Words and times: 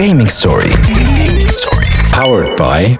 Gaming 0.00 0.30
Story. 0.40 0.72
Powered 2.16 2.56
by 2.56 2.96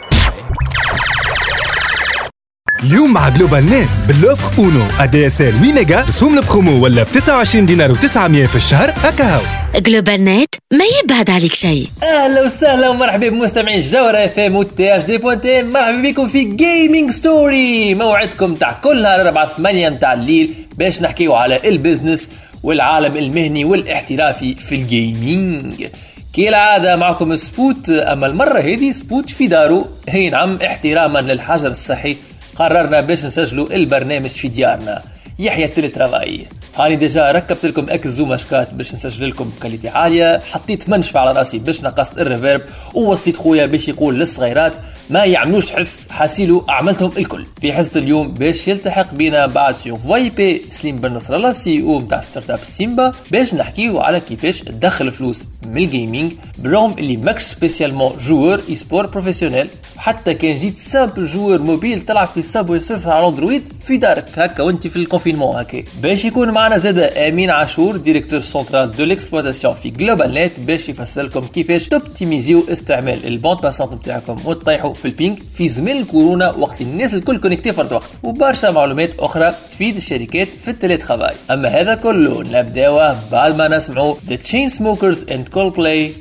اليوم 2.84 3.12
مع 3.12 3.28
جلوبال 3.28 3.66
نت 3.66 3.88
ب 4.08 4.14
l'offre 4.14 4.58
أونو. 4.58 4.86
ADSL 4.98 5.52
8 5.52 5.72
ميجا 5.72 6.00
رسوم 6.00 6.38
البرومو 6.38 6.84
ولا 6.84 7.02
ب 7.02 7.06
29 7.14 7.66
دينار 7.66 7.94
و900 7.94 8.48
في 8.48 8.56
الشهر. 8.56 8.90
هكا 8.96 9.24
هاو 9.24 9.40
جلوبال 9.76 10.24
نت 10.24 10.54
ما 10.72 10.84
يبعد 11.04 11.30
عليك 11.30 11.54
شيء. 11.54 11.88
أهلا 12.02 12.42
وسهلا 12.42 12.88
ومرحبا 12.88 13.28
بمستمعين 13.28 13.80
جوهرة 13.80 14.18
FM 14.24 14.56
و 14.56 14.96
THD 14.96 15.04
point 15.04 15.18
TN 15.18 15.72
مرحبا 15.72 16.02
بكم 16.02 16.28
في 16.28 16.44
Gaming 16.44 17.10
Story 17.10 17.94
موعدكم 17.94 18.54
تاع 18.54 18.72
كل 18.72 19.02
نهار 19.02 19.20
4 19.20 19.56
8 19.56 19.88
متاع 19.88 20.12
الليل 20.12 20.54
باش 20.78 21.02
نحكيو 21.02 21.34
على 21.34 21.60
ال 21.68 21.75
business 21.75 22.28
والعالم 22.62 23.16
المهني 23.16 23.64
والاحترافي 23.64 24.54
في 24.54 24.74
ال 24.74 24.90
gaming 24.90 25.86
كالعادة 26.32 26.96
معكم 26.96 27.36
سبوت 27.36 27.90
أما 27.90 28.26
المرة 28.26 28.58
هذه 28.58 28.92
سبوت 28.92 29.30
في 29.30 29.46
دارو. 29.46 29.86
هي 30.08 30.30
نعم 30.30 30.58
احتراما 30.66 31.18
للحجر 31.18 31.70
الصحي. 31.70 32.16
قررنا 32.56 33.00
باش 33.00 33.24
نسجلوا 33.24 33.74
البرنامج 33.74 34.30
في 34.30 34.48
ديارنا. 34.48 35.02
يحيى 35.38 35.64
ال 35.64 35.71
télétravail 35.71 36.46
هاني 36.76 36.96
déjà 36.96 37.30
ركبت 37.30 37.66
لكم 37.66 37.86
إكس 37.90 38.08
زوم 38.08 38.36
باش 38.72 38.94
نسجل 38.94 39.28
لكم 39.28 39.52
ب 39.58 39.62
qualité 39.62 39.88
عالية. 39.88 40.40
حطيت 40.50 40.88
منشفة 40.88 41.20
على 41.20 41.32
راسي 41.32 41.58
باش 41.58 41.82
نقصت 41.82 42.18
ال 42.18 42.23
reverb. 42.23 42.60
ووصيت 42.94 43.36
خويا 43.36 43.66
باش 43.66 43.88
يقول 43.88 44.18
للصغيرات 44.18 44.72
ما 45.10 45.24
يعملوش 45.24 45.72
حس 45.72 46.08
حاسيلو 46.10 46.64
اعملتهم 46.68 47.12
الكل. 47.18 47.46
في 47.60 47.72
حصة 47.72 48.00
اليوم 48.00 48.28
باش 48.28 48.68
يلتحق 48.68 49.14
بينا 49.14 49.46
بعد 49.46 49.76
CEO 49.76 49.96
VIP 49.96 50.62
سليم 50.68 50.96
بن 50.96 51.14
نصر 51.14 51.36
الله 51.36 51.52
CEO 51.52 52.00
نتاع 52.00 52.20
startup 52.20 52.58
سيمبا 52.64 53.12
باش 53.30 53.54
نحكيو 53.54 54.00
على 54.00 54.20
كيفاش 54.20 54.60
تدخل 54.60 55.10
فلوس 55.10 55.36
من 55.66 55.76
ال 55.82 55.89
gaming 55.89 56.32
بالرغم 56.58 56.94
اللي 56.98 57.16
ماكش 57.16 57.42
spécialement 57.42 58.12
joueur 58.28 58.60
e-sport 58.68 59.06
professionnel. 59.06 59.68
حتى 59.96 60.34
كان 60.34 60.58
جيت 60.58 60.76
simple 60.76 61.26
joueur 61.26 61.62
mobile 61.62 62.02
تلعب 62.02 62.28
في 62.28 62.42
Subway 62.42 62.80
Surfers 62.80 63.10
على 63.10 63.28
أندرويد 63.28 63.72
في 63.84 63.96
دارك 63.96 64.24
هكا 64.36 64.62
وانت 64.62 64.86
في 64.86 64.96
ال 64.96 65.01
confinement 65.01 65.56
هكا. 65.56 65.82
باش 66.02 66.24
يكون 66.24 66.50
معنا 66.50 66.78
زاد 66.78 66.98
أمين 66.98 67.50
عاشور 67.50 67.96
directeur 67.96 68.40
central 68.40 68.96
de 68.96 69.04
l'exploitation 69.04 69.74
في 69.82 69.90
جلوبال 69.90 70.34
نت 70.34 70.52
باش 70.60 70.88
يفسر 70.88 71.22
لكم 71.22 71.40
كيفاش 71.40 71.86
ت 71.86 71.93
optimiser 71.93 72.51
يو 72.51 72.64
استعمال 72.68 73.26
ال 73.26 73.32
bande 73.32 73.60
passante 73.60 73.92
نتاعكم 73.92 74.38
وتطيحوا 74.44 74.91
في 74.94 75.04
ال 75.04 75.11
ping 75.11 75.38
في 75.56 75.68
زمن 75.68 75.90
الكورونا 75.90 76.50
وقت 76.50 76.80
الناس 76.80 77.14
الكل 77.14 77.38
connecté 77.38 77.72
فرد 77.72 77.92
وقت. 77.92 78.10
وبرشا 78.22 78.70
معلومات 78.70 79.10
أخرى 79.18 79.54
تفيد 79.70 79.96
الشركات 79.96 80.48
في 80.64 80.70
ال 80.70 80.75
télétravail 80.75 81.34
أما 81.50 81.68
هذا 81.68 81.94
كله 81.94 82.42
نبداوه 82.42 83.16
بعد 83.32 83.56
ما 83.56 83.68
نسمعوا 83.76 84.14
The 84.28 84.36
Chainsmokers 84.48 85.18
and 85.30 85.50
Coldplay. 85.54 86.12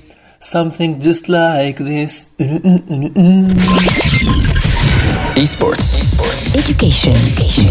Something 0.55 0.91
just 1.07 1.25
like 1.29 1.77
this. 1.91 2.13
Esports. 5.43 5.87
education. 6.61 7.17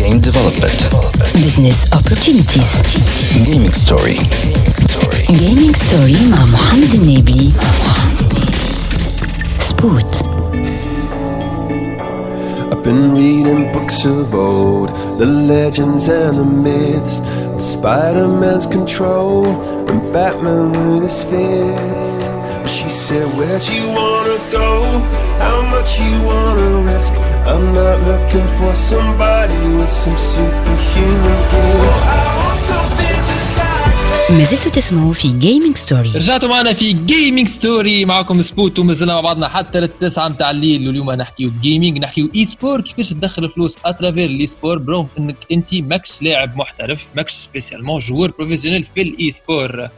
Game 0.01 0.19
development. 0.29 0.79
business 1.45 1.79
opportunities. 1.99 2.71
Gaming 3.47 3.75
Story. 3.85 4.19
gaming 5.41 5.75
story 5.75 6.21
مع 6.31 6.45
محمد 6.45 6.95
النبي 6.95 7.53
سبوت 9.59 10.30
I've 12.73 12.85
been 12.85 13.15
reading 13.15 13.73
books 13.73 14.07
of 14.07 14.33
old, 14.33 14.91
the 15.19 15.27
legends 15.27 16.09
and 16.09 16.39
the 16.39 16.45
myths, 16.45 17.17
Spider 17.61 18.29
Man's 18.29 18.67
control, 18.67 19.45
and 19.91 20.13
Batman 20.13 20.71
with 20.73 21.03
his 21.03 21.25
fist. 21.25 22.31
But 22.63 22.69
she 22.69 22.89
said, 22.89 23.27
Where'd 23.37 23.67
you 23.69 23.89
wanna 23.89 24.39
go? 24.53 25.01
How 25.39 25.63
much 25.71 25.99
you 25.99 26.15
wanna 26.25 26.93
risk? 26.93 27.13
I'm 27.45 27.75
not 27.75 27.99
looking 28.07 28.47
for 28.59 28.73
somebody 28.73 29.59
with 29.75 29.89
some 29.89 30.17
superhuman 30.17 31.41
gifts. 31.51 32.03
Oh, 32.03 32.15
I 32.15 32.27
want 32.39 32.61
something. 32.61 33.30
ما 34.31 34.45
زلتوا 34.45 34.73
تسمعوا 34.73 35.13
في 35.13 35.29
Gaming 35.29 35.77
Story 35.77 36.11
رجعتوا 36.15 36.49
معنا 36.49 36.73
في 36.73 36.93
Gaming 36.93 37.49
Story 37.49 38.05
معكم 38.05 38.43
سبوت 38.43 38.79
ومازلنا 38.79 39.15
مع 39.15 39.21
بعضنا 39.21 39.49
حتى 39.49 39.81
للتسعة 39.81 40.29
متاع 40.29 40.51
الليل. 40.51 40.87
واليوم 40.87 41.11
نحكيو 41.11 41.53
gaming 41.63 41.99
نحكيو 41.99 42.31
e-sport 42.35 42.81
كيفاش 42.81 43.11
تدخل 43.11 43.51
فلوس 43.51 43.77
à 43.85 43.90
travers 43.90 44.31
ال 44.31 44.47
e-sport 44.47 44.79
برغم 44.79 45.09
إنك 45.19 45.37
انت 45.53 45.75
ماكش 45.75 46.23
لاعب 46.23 46.57
محترف 46.57 47.09
ماكش 47.17 47.33
spécialement 47.33 47.99
joueur 47.99 48.31
professionnel 48.31 48.85
في 48.95 49.03
ال 49.03 49.31
e-sport 49.31 49.89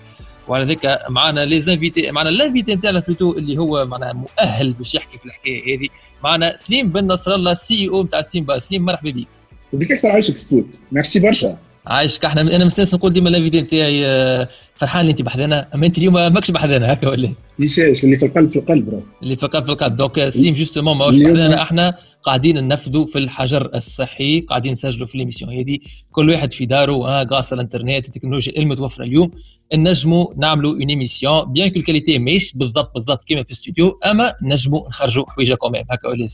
وعلى 0.49 0.65
ذلك 0.65 0.99
معنا 1.11 1.45
les 1.45 1.61
invités 1.61 2.11
معنا 2.11 2.29
ال 2.29 2.35
invité 2.35 2.75
نتاعنا 2.75 2.99
plutôt 2.99 3.33
اللي 3.39 3.59
هو 3.59 3.87
معناها 3.87 4.13
مؤهل 4.13 4.73
باش 4.73 4.95
يحكي 4.95 5.19
في 5.19 5.27
الحكاية 5.27 5.79
هذه. 5.79 5.89
معنا 6.25 6.57
سليم 6.57 6.89
بن 6.89 7.07
نصر 7.07 7.35
الله 7.35 7.55
CEO 7.55 8.03
نتاع 8.03 8.23
سيمبا. 8.23 8.59
سليم 8.59 8.85
مرحبا 8.85 9.11
بك. 9.11 9.27
وبكيف 9.73 9.91
يختار 9.91 10.13
عايشك 10.13 10.37
سبوت؟ 10.37 10.67
ميرسي 10.93 11.21
برشا. 11.21 11.59
عايشك 11.87 12.25
إحنا 12.25 12.41
أنا 12.41 12.65
مستانس 12.65 12.95
نقول 12.95 13.13
ديما 13.13 13.29
ال 13.29 13.33
invité 13.33 13.61
نتاعي 13.61 14.07
آه، 14.07 14.49
فرحان 14.75 15.01
اللي 15.01 15.11
انت 15.11 15.23
بحذانا 15.23 15.67
أما 15.75 15.87
أنت 15.87 15.99
اليوم 15.99 16.15
ماكش 16.15 16.51
بحذانا 16.51 16.93
هكا 16.93 17.09
ولا؟ 17.09 17.33
نساش 17.61 18.05
اللي 18.05 18.17
في 18.19 18.27
القلب 18.27 18.51
في 18.51 18.59
القلب. 18.59 18.89
راه 18.91 19.03
اللي 19.23 19.37
في 19.37 19.43
القلب 19.43 19.65
في 19.65 19.71
القلب. 19.73 19.97
donc 19.97 20.29
سليم 20.29 20.55
justement 20.55 20.97
ماهوش 20.97 21.15
وحدنا 21.15 21.63
إحنا 21.63 21.95
قاعدين 22.23 22.65
ننفذوا 22.65 23.07
في 23.07 23.19
الحجر 23.19 23.71
الصحي 23.75 24.41
قاعدين 24.41 24.73
نسجلوا 24.73 25.07
في 25.07 25.19
l'émission 25.19 25.53
هذه 25.53 25.79
كل 26.13 26.31
واحد 26.31 26.53
في 26.53 26.67
داره 26.67 27.09
آه 27.09 27.23
قاص 27.25 27.53
الإنترنت 27.53 28.07
التكنولوجيا 28.07 28.59
المتوفرة 28.59 29.05
اليوم. 29.05 29.31
نجموا 29.75 30.27
نعملوا 30.37 30.73
une 30.73 30.89
émission 30.89 31.53
bien 31.53 31.69
que 31.69 31.79
ال 31.79 31.84
qualité 31.84 32.19
ماهيش 32.19 32.53
بالضبط 32.53 32.95
بالضبط 32.95 33.25
كيما 33.25 33.43
في 33.43 33.51
الاستوديو 33.51 33.99
أما 34.05 34.35
نجموا 34.43 34.89
نخرجوا 34.89 35.25
حويجة 35.29 35.55
quand 35.55 35.71
même 35.71 35.85
هكا 35.91 36.09
ولا 36.09 36.27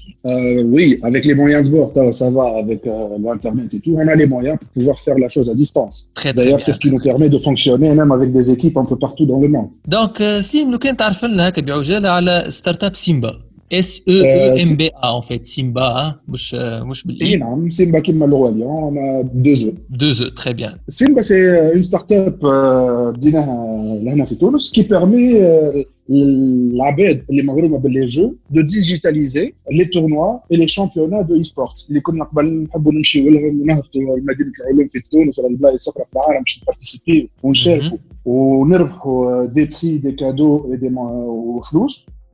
moyens 1.48 1.62
de 1.66 1.70
bord, 1.76 1.90
ça, 1.94 2.12
ça 2.20 2.30
va, 2.30 2.46
avec 2.62 2.80
euh, 2.86 3.16
l'Internet 3.24 3.68
et 3.76 3.80
tout, 3.84 3.94
on 4.02 4.06
a 4.14 4.14
les 4.22 4.28
moyens 4.34 4.56
pour 4.60 4.68
pouvoir 4.76 4.98
faire 5.06 5.18
la 5.24 5.28
chose 5.34 5.48
à 5.52 5.54
distance. 5.54 6.08
D'ailleurs, 6.14 6.62
c'est 6.62 6.72
ce 6.72 6.80
qui 6.80 6.90
nous 6.90 7.02
permet 7.08 7.28
de 7.28 7.38
fonctionner 7.38 7.94
même 7.94 8.12
avec 8.12 8.32
des 8.32 8.46
équipes 8.50 8.76
un 8.76 8.84
peu 8.84 8.96
partout 8.96 9.26
dans 9.26 9.40
le 9.40 9.48
monde. 9.48 9.70
donc 9.86 10.22
سليم 10.40 10.70
لو 10.70 10.78
كان 10.78 10.96
تعرف 10.96 11.24
لنا 11.24 11.48
هكا 11.48 11.62
بعجاله 11.62 12.08
على 12.08 12.44
startup 12.48 12.96
سيمبا 12.96 13.47
اس 13.71 14.01
او 14.07 14.71
ام 14.71 14.77
بي 14.77 14.87
ا 14.87 15.15
ان 15.17 15.21
فيت 15.21 15.45
سيمبا 15.45 15.81
آه، 15.81 16.21
مش 16.27 16.55
آه، 16.55 16.83
مش 16.83 17.03
Et 17.03 17.07
بالاي 17.07 17.35
نعم, 17.35 17.69
Simba 17.69 18.01
Kim 18.01 18.15
Maloualian, 18.15 18.75
on 18.89 18.95
a 18.97 19.23
deux 19.23 19.65
œufs. 19.67 19.75
دو 19.89 20.11
زو 20.11 20.27
تري 20.27 20.53
بيان 20.53 20.77
Simba, 20.91 21.21
c'est 21.23 21.75
une 21.75 21.83
start-up 21.83 22.43
euh, 22.43 23.11
بديناها 23.15 23.99
لهنا 24.03 24.25
في 24.25 24.35
تونس 24.35 24.73
qui 24.75 24.83
permet 24.83 25.41
euh, 25.41 25.85
العباد 26.09 27.23
اللي 27.29 27.43
مغرومه 27.43 27.77
باللي 27.77 28.05
جو 28.05 28.35
دو 28.49 28.61
ديجيتاليزي 28.61 29.53
لي 29.71 29.85
تورنوا 29.85 30.39
اي 30.51 30.57
لي 30.57 30.67
شامبيونات 30.67 31.25
دو 31.25 31.35
اي 31.35 31.43
سبورت 31.43 31.85
اللي 31.89 31.99
كنا 31.99 32.23
قبل 32.23 32.45
نحبوا 32.45 32.93
نمشيو 32.93 33.29
لهم 33.29 33.61
ونهبطوا 33.61 34.01
لمدينه 34.01 34.51
العلوم 34.61 34.87
في 34.87 34.99
تونس 35.11 35.39
ولا 35.39 35.47
البلايص 35.47 35.89
اخرى 35.89 36.03
في 36.11 36.15
العالم 36.15 36.43
باش 36.43 36.59
نبارتيسيبي 36.61 37.29
ونشاركوا 37.43 37.97
ونربحوا 38.25 39.45
دي 39.45 39.65
تري 39.65 39.97
دي 39.97 40.11
كادو 40.11 40.75
دي 40.75 40.89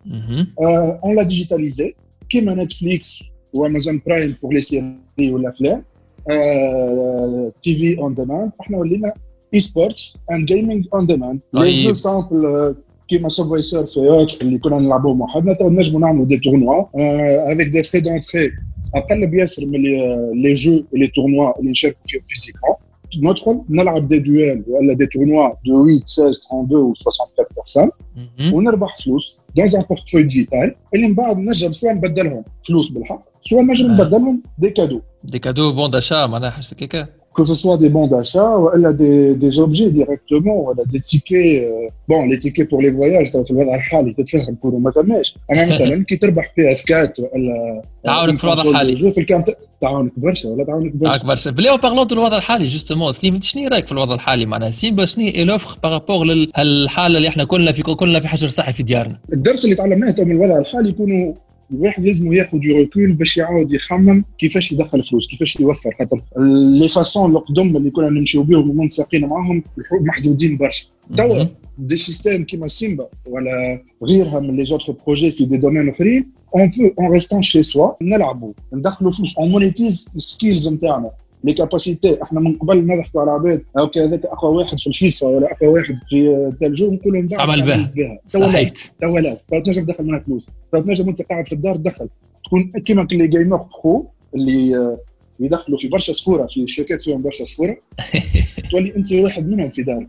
Mhm. 0.07 0.47
Euh, 0.61 0.93
on 1.03 1.13
l'a 1.15 1.25
digitalisé, 1.25 1.97
comme 2.31 2.55
Netflix 2.55 3.23
ou 3.53 3.65
Amazon 3.65 3.99
Prime 3.99 4.35
pour 4.41 4.53
les 4.53 4.63
séries 4.63 5.31
ou 5.31 5.39
la 5.39 5.53
fleur, 5.53 5.79
euh, 6.29 7.51
TV 7.61 7.97
on 8.01 8.11
demand, 8.11 8.53
on 8.71 8.83
a 8.83 9.13
e-sports 9.55 10.17
and 10.29 10.41
gaming 10.41 10.87
on 10.93 11.03
demand. 11.03 11.39
Oui. 11.53 11.69
Les 11.69 11.75
jeux 11.75 11.95
simples 11.95 12.45
euh, 12.45 12.73
comme 13.11 13.29
Subway 13.31 13.63
Surf 13.63 13.97
et 13.97 14.09
autres, 14.09 14.37
les 14.43 14.59
qu'on 14.59 14.77
a 14.77 14.81
labo 14.81 15.15
Mohamed, 15.15 15.57
on 15.61 15.77
a 16.03 16.27
des 16.27 16.41
tournois 16.41 16.91
euh, 16.95 17.47
avec 17.47 17.71
des 17.71 17.85
frais 17.85 18.01
d'entrée. 18.01 18.53
Après 18.95 19.19
le 19.19 19.27
BS, 19.27 19.61
les, 19.61 20.33
les 20.35 20.57
jeux 20.57 20.87
et 20.93 20.99
les 20.99 21.11
tournois, 21.11 21.55
les 21.63 21.75
chefs 21.75 21.95
physiquement 22.29 22.79
ندخل 23.22 23.62
نلعب 23.70 24.08
دي 24.08 24.20
دويل 24.20 24.64
ولا 24.68 24.94
دي 24.94 25.06
تورنوا 25.06 25.54
دو 25.66 25.86
8 25.86 26.00
16 26.06 26.30
32 26.48 26.82
و 26.82 26.94
64 27.08 27.46
بيرسون 27.56 28.54
ونربح 28.54 28.98
فلوس 29.04 29.48
دون 29.56 29.66
ان 29.66 29.84
بورتفوي 29.90 30.24
ديجيتال 30.24 30.76
اللي 30.96 31.08
من 31.08 31.16
بعد 31.16 31.38
نجم 31.38 31.72
سواء 31.72 31.94
نبدلهم 31.94 32.44
فلوس 32.68 32.92
بالحق 32.94 33.24
سواء 33.42 33.64
نجم 33.64 33.92
آه. 33.92 33.94
نبدلهم 33.94 34.44
دي 34.58 34.70
كادو 34.70 35.02
دي 35.24 35.40
كادو 35.40 35.72
بون 35.72 35.92
داشا 35.92 36.26
معناها 36.26 36.50
حاجه 36.50 36.66
هكاكا 36.72 37.08
que 37.37 37.45
ce 37.51 37.55
soit 37.63 37.79
des 37.85 37.91
bons 37.97 38.09
d'achat 38.13 38.51
ou 38.59 38.67
des, 39.03 39.35
des 39.45 39.55
objets 39.67 39.91
directement 39.99 40.57
ou 40.65 40.69
des 40.95 41.03
tickets 41.11 41.53
euh, 41.65 42.09
bon 42.11 42.21
les 42.31 42.39
tickets 42.45 42.69
pour 42.71 42.81
les 42.85 42.91
voyages 42.91 43.31
في 43.45 43.51
الوضع 43.51 43.75
الحالي 43.75 44.13
تدفعهم 44.13 44.53
يكونوا 44.53 44.81
ما 44.81 44.91
ثماش 44.91 45.39
اما 45.53 45.65
مثلا 45.65 46.05
كي 46.05 46.17
تربح 46.17 46.53
بي 46.57 46.73
اس 46.73 46.93
4 46.93 47.13
ولا 47.19 47.83
تعاونك 48.05 48.39
في 48.39 48.45
الوضع 48.45 48.63
الحالي. 48.63 48.97
في 48.97 49.21
الكام 49.21 49.45
تعاونك 49.81 50.13
برشا 50.17 50.49
ولا 50.49 50.65
تعاونك 50.65 50.97
برشا 50.97 51.27
برشا 51.27 51.51
بلا 51.51 51.77
بارلون 51.77 52.07
الوضع 52.13 52.37
الحالي 52.37 52.65
جوستومون 52.67 53.13
سليم 53.13 53.41
شنو 53.41 53.69
رايك 53.69 53.87
في 53.87 53.93
الوضع 53.93 54.15
الحالي 54.15 54.47
معناها 54.47 54.71
سيمبا 54.71 55.05
شنو 55.05 55.25
هي 55.25 55.45
لوفر 55.45 55.79
بارابور 55.83 56.25
للحاله 56.25 57.17
اللي 57.17 57.29
إحنا 57.29 57.45
كلنا 57.45 57.73
في 57.73 57.83
كلنا 57.83 58.21
في 58.21 58.29
حجر 58.29 58.49
صحي 58.49 58.73
في 58.73 58.83
ديارنا 58.83 59.19
الدرس 59.33 59.65
اللي 59.65 59.77
تعلمناه 59.77 60.15
من 60.19 60.33
الوضع 60.33 60.59
الحالي 60.59 60.89
يكونوا 60.89 61.33
الواحد 61.73 62.05
لازم 62.05 62.33
ياخذ 62.33 62.59
recul 62.59 63.13
باش 63.13 63.37
يعاود 63.37 63.73
يخمم 63.73 64.25
كيفاش 64.39 64.73
يدخل 64.73 65.05
فلوس 65.05 65.29
كيفاش 65.29 65.61
يوفر 65.61 65.95
خاطر 65.99 66.23
les 66.79 66.89
façons 66.89 67.31
القدم 67.31 67.77
اللي 67.77 67.91
كنا 67.91 68.11
نمشيو 68.11 68.43
بهم 68.43 68.71
ومنسقين 68.71 69.27
معاهم 69.27 69.63
محدودين 69.93 70.57
برشا. 70.57 70.87
توا 71.17 71.45
des 71.79 71.97
systèmes 71.97 72.45
كيما 72.45 72.69
سيمبا 72.69 73.09
ولا 73.27 73.83
غيرها 74.05 74.41
من 74.41 74.57
les 74.57 74.65
autres 74.65 74.95
projets 75.07 75.31
في 75.31 75.45
des 75.45 75.57
domaines 75.57 75.89
أخرين 75.89 76.31
on 76.55 76.69
peut 76.69 76.91
en 76.99 77.13
restant 77.13 77.43
chez 77.43 77.63
soi 77.63 77.93
نلعبوا 78.03 78.53
ندخلوا 78.73 79.11
فلوس 79.11 79.39
on 79.39 79.51
monétise 79.51 80.09
ال 80.17 80.25
skills 80.25 80.75
نتاعنا. 80.75 81.11
les 81.45 81.53
capacités 81.53 82.23
إحنا 82.23 82.41
من 82.41 82.59
قبل 82.59 82.87
نضحكوا 82.87 83.21
على 83.21 83.31
عباد 83.31 83.65
أوكي 83.79 84.05
هذاك 84.05 84.25
أقوى 84.25 84.57
واحد 84.57 84.79
في 84.79 84.87
الفيفا 84.87 85.27
ولا 85.27 85.53
أقوى 85.53 85.69
واحد 85.69 85.99
في 86.09 86.53
تال 86.61 86.75
جو 86.75 86.93
نقولوا 86.93 87.23
من 87.23 87.29
بعد 87.29 87.41
عمل 87.41 87.63
بها. 87.63 88.19
توا 88.29 88.41
لا 88.41 88.47
صحيت. 88.47 88.79
توا 89.01 89.21
لا. 89.21 89.39
توا 89.51 89.61
تنجم 89.61 89.85
تدخل 89.85 90.05
منها 90.05 90.21
فلوس. 90.21 90.47
توا 90.73 90.81
تنجم 90.81 91.07
وانت 91.07 91.23
قاعد 91.23 91.47
في 91.47 91.53
الدار 91.53 91.77
تدخل 91.77 92.09
تكون 92.45 92.73
كيما 92.85 93.03
les 93.13 93.27
gamers 93.27 93.67
pro 93.85 94.11
اللي 94.35 94.77
آه، 94.77 94.99
يدخلوا 95.41 95.79
في 95.79 95.89
برشا 95.89 96.13
سفورة 96.13 96.47
في 96.47 96.67
شركات 96.67 97.03
فيهم 97.03 97.23
برشا 97.23 97.45
سفورة. 97.45 97.77
تولي 98.71 98.97
أنت 98.97 99.13
واحد 99.13 99.49
منهم 99.49 99.71
في 99.71 99.83
دارك. 99.83 100.09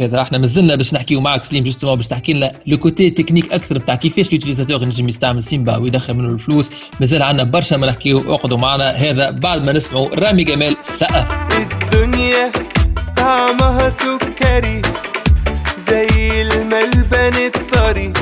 هذا 0.00 0.20
إحنا 0.22 0.38
مازلنا 0.38 0.74
باش 0.74 0.94
نحكيو 0.94 1.20
معك 1.20 1.44
سليم 1.44 1.64
justement 1.64 1.96
باش 1.96 2.08
تحكي 2.08 2.32
لنا 2.32 2.52
le 2.66 2.76
côté 2.76 3.10
technique 3.10 3.52
أكثر 3.52 3.78
بتاع 3.78 3.94
كيفاش 3.94 4.28
ال 4.28 4.32
utilisateur 4.32 4.82
ينجم 4.82 5.08
يستعمل 5.08 5.42
سيمبا 5.42 5.76
ويدخل 5.76 6.14
منه 6.14 6.28
الفلوس. 6.28 6.70
مازال 7.00 7.22
عندنا 7.22 7.44
برشا 7.44 7.74
ما 7.74 7.86
نحكيو 7.86 8.34
اقعدوا 8.34 8.58
معنا. 8.58 8.90
هذا 8.90 9.30
بعد 9.30 9.66
ما 9.66 9.72
نسمعوا 9.72 10.14
رامي 10.14 10.44
جمال 10.44 10.76
سقف. 10.80 11.26
الدنيا 11.58 12.52
طعمها 13.16 13.90
سكري 13.90 14.82
زي 15.78 16.42
الملبن 16.42 17.50
الطري. 17.54 18.12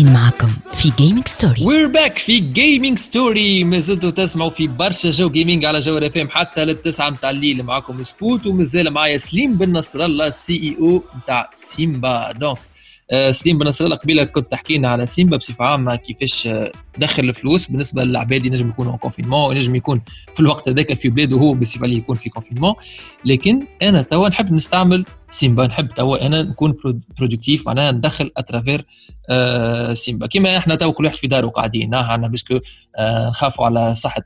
مكملين 0.00 0.14
معكم 0.14 0.48
في 0.74 0.92
Gaming 0.98 1.28
Story 1.28 1.64
we're 1.64 1.86
back 1.88 2.18
في 2.18 2.38
Gaming 2.38 2.98
Story 2.98 3.64
ما 3.64 3.80
زلتوا 3.80 4.10
تسمعوا 4.10 4.50
في 4.50 4.66
برشا 4.66 5.10
جو 5.10 5.30
gaming 5.30 5.64
على 5.64 5.80
جوهر 5.80 6.06
اف 6.06 6.18
حتى 6.30 6.64
للتسعة 6.64 7.10
متاع 7.10 7.30
الليل. 7.30 7.62
معكم 7.62 8.02
سبوت 8.02 8.46
ومازال 8.46 8.90
معايا 8.90 9.18
سليم 9.18 9.54
بن 9.58 9.72
نصر 9.72 10.04
الله 10.04 10.26
ال 10.26 10.54
CEO 10.54 11.04
نتاع 11.22 11.50
سيمبا. 11.52 12.32
donc 12.32 12.58
آه، 13.10 13.30
سليم 13.30 13.58
بن 13.58 13.66
نصر 13.66 13.84
الله 13.84 13.96
قبيلة 13.96 14.24
كنت 14.24 14.50
تحكي 14.50 14.78
لنا 14.78 14.88
على 14.88 15.06
سيمبا 15.06 15.36
بصفة 15.36 15.64
عامة 15.64 15.96
كيفاش 15.96 16.48
دخل 16.98 17.24
الفلوس. 17.24 17.66
بالنسبة 17.66 18.04
للعباد 18.04 18.46
ينجم 18.46 18.68
يكونوا 18.68 18.96
confinement 18.96 19.56
ينجم 19.56 19.74
يكون 19.74 20.02
في 20.34 20.40
الوقت 20.40 20.68
هذاك 20.68 20.94
في 20.94 21.08
بلاده 21.08 21.36
هو 21.36 21.54
بصفة 21.54 21.84
اللي 21.84 21.96
يكون 21.96 22.16
في 22.16 22.28
confinement 22.28 22.74
لكن 23.24 23.60
أنا 23.82 24.02
توا 24.02 24.28
نحب 24.28 24.52
نستعمل 24.52 25.04
سيمبا. 25.30 25.66
نحب 25.66 25.88
توا 25.88 26.26
أنا 26.26 26.42
نكون 26.42 26.76
productif 27.18 27.66
معناها 27.66 27.92
ندخل 27.92 28.30
à 28.36 28.42
travers 28.42 28.86
آه، 29.30 29.94
سيمبا. 29.94 30.26
كيما 30.26 30.56
إحنا 30.56 30.74
تو 30.74 30.92
كل 30.92 31.04
واحد 31.04 31.16
في 31.16 31.26
داره 31.26 31.46
قاعدين. 31.46 31.94
عندنا 31.94 32.28
parce 32.28 32.48
que 32.48 32.60
آه، 32.96 33.28
نخافوا 33.28 33.64
على 33.66 33.94
صحة 33.94 34.24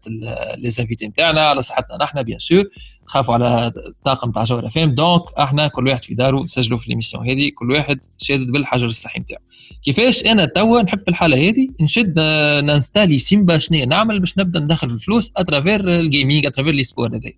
les 0.56 0.70
invités 0.70 1.06
نتاعنا 1.06 1.41
على 1.41 1.62
صحتنا 1.62 2.05
نحن 2.05 2.23
bien 2.23 2.38
sûr. 2.38 2.64
نخافوا 3.05 3.35
على 3.35 3.73
الطاقم 3.77 4.31
تاع 4.31 4.45
جوهر 4.45 4.71
فهم 4.71 4.95
donc 4.94 5.23
إحنا 5.39 5.69
كل 5.69 5.89
واحد 5.89 6.05
في 6.05 6.15
داره 6.15 6.47
سجلوا 6.47 6.79
في 6.79 6.89
l'émission 6.88 7.29
هذه 7.29 7.51
كل 7.55 7.71
واحد 7.71 7.99
شادد 8.19 8.51
بالحجر 8.51 8.87
الصحي 8.87 9.21
نتاعو. 9.21 9.41
كيفاش 9.83 10.27
أنا 10.27 10.45
توا 10.45 10.83
نحب 10.83 11.01
في 11.01 11.09
الحالة 11.09 11.49
هذه؟ 11.49 11.69
نشد 11.81 12.15
آه، 12.19 12.61
ن 12.61 12.66
installer 12.66 13.19
سيمبا 13.19 13.59
شنو 13.59 13.85
نعمل 13.85 14.21
باش 14.21 14.39
نبدأ 14.39 14.61
ندخل 14.61 14.91
الفلوس 14.91 15.33
à 15.37 15.43
travers 15.43 15.88
ال 15.88 15.97
gaming 15.97 16.46
à 16.46 16.50
travers 16.50 16.73
l'esport 16.73 17.06
هذا 17.06 17.33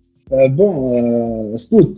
بون 0.47 1.57
سبوت 1.57 1.97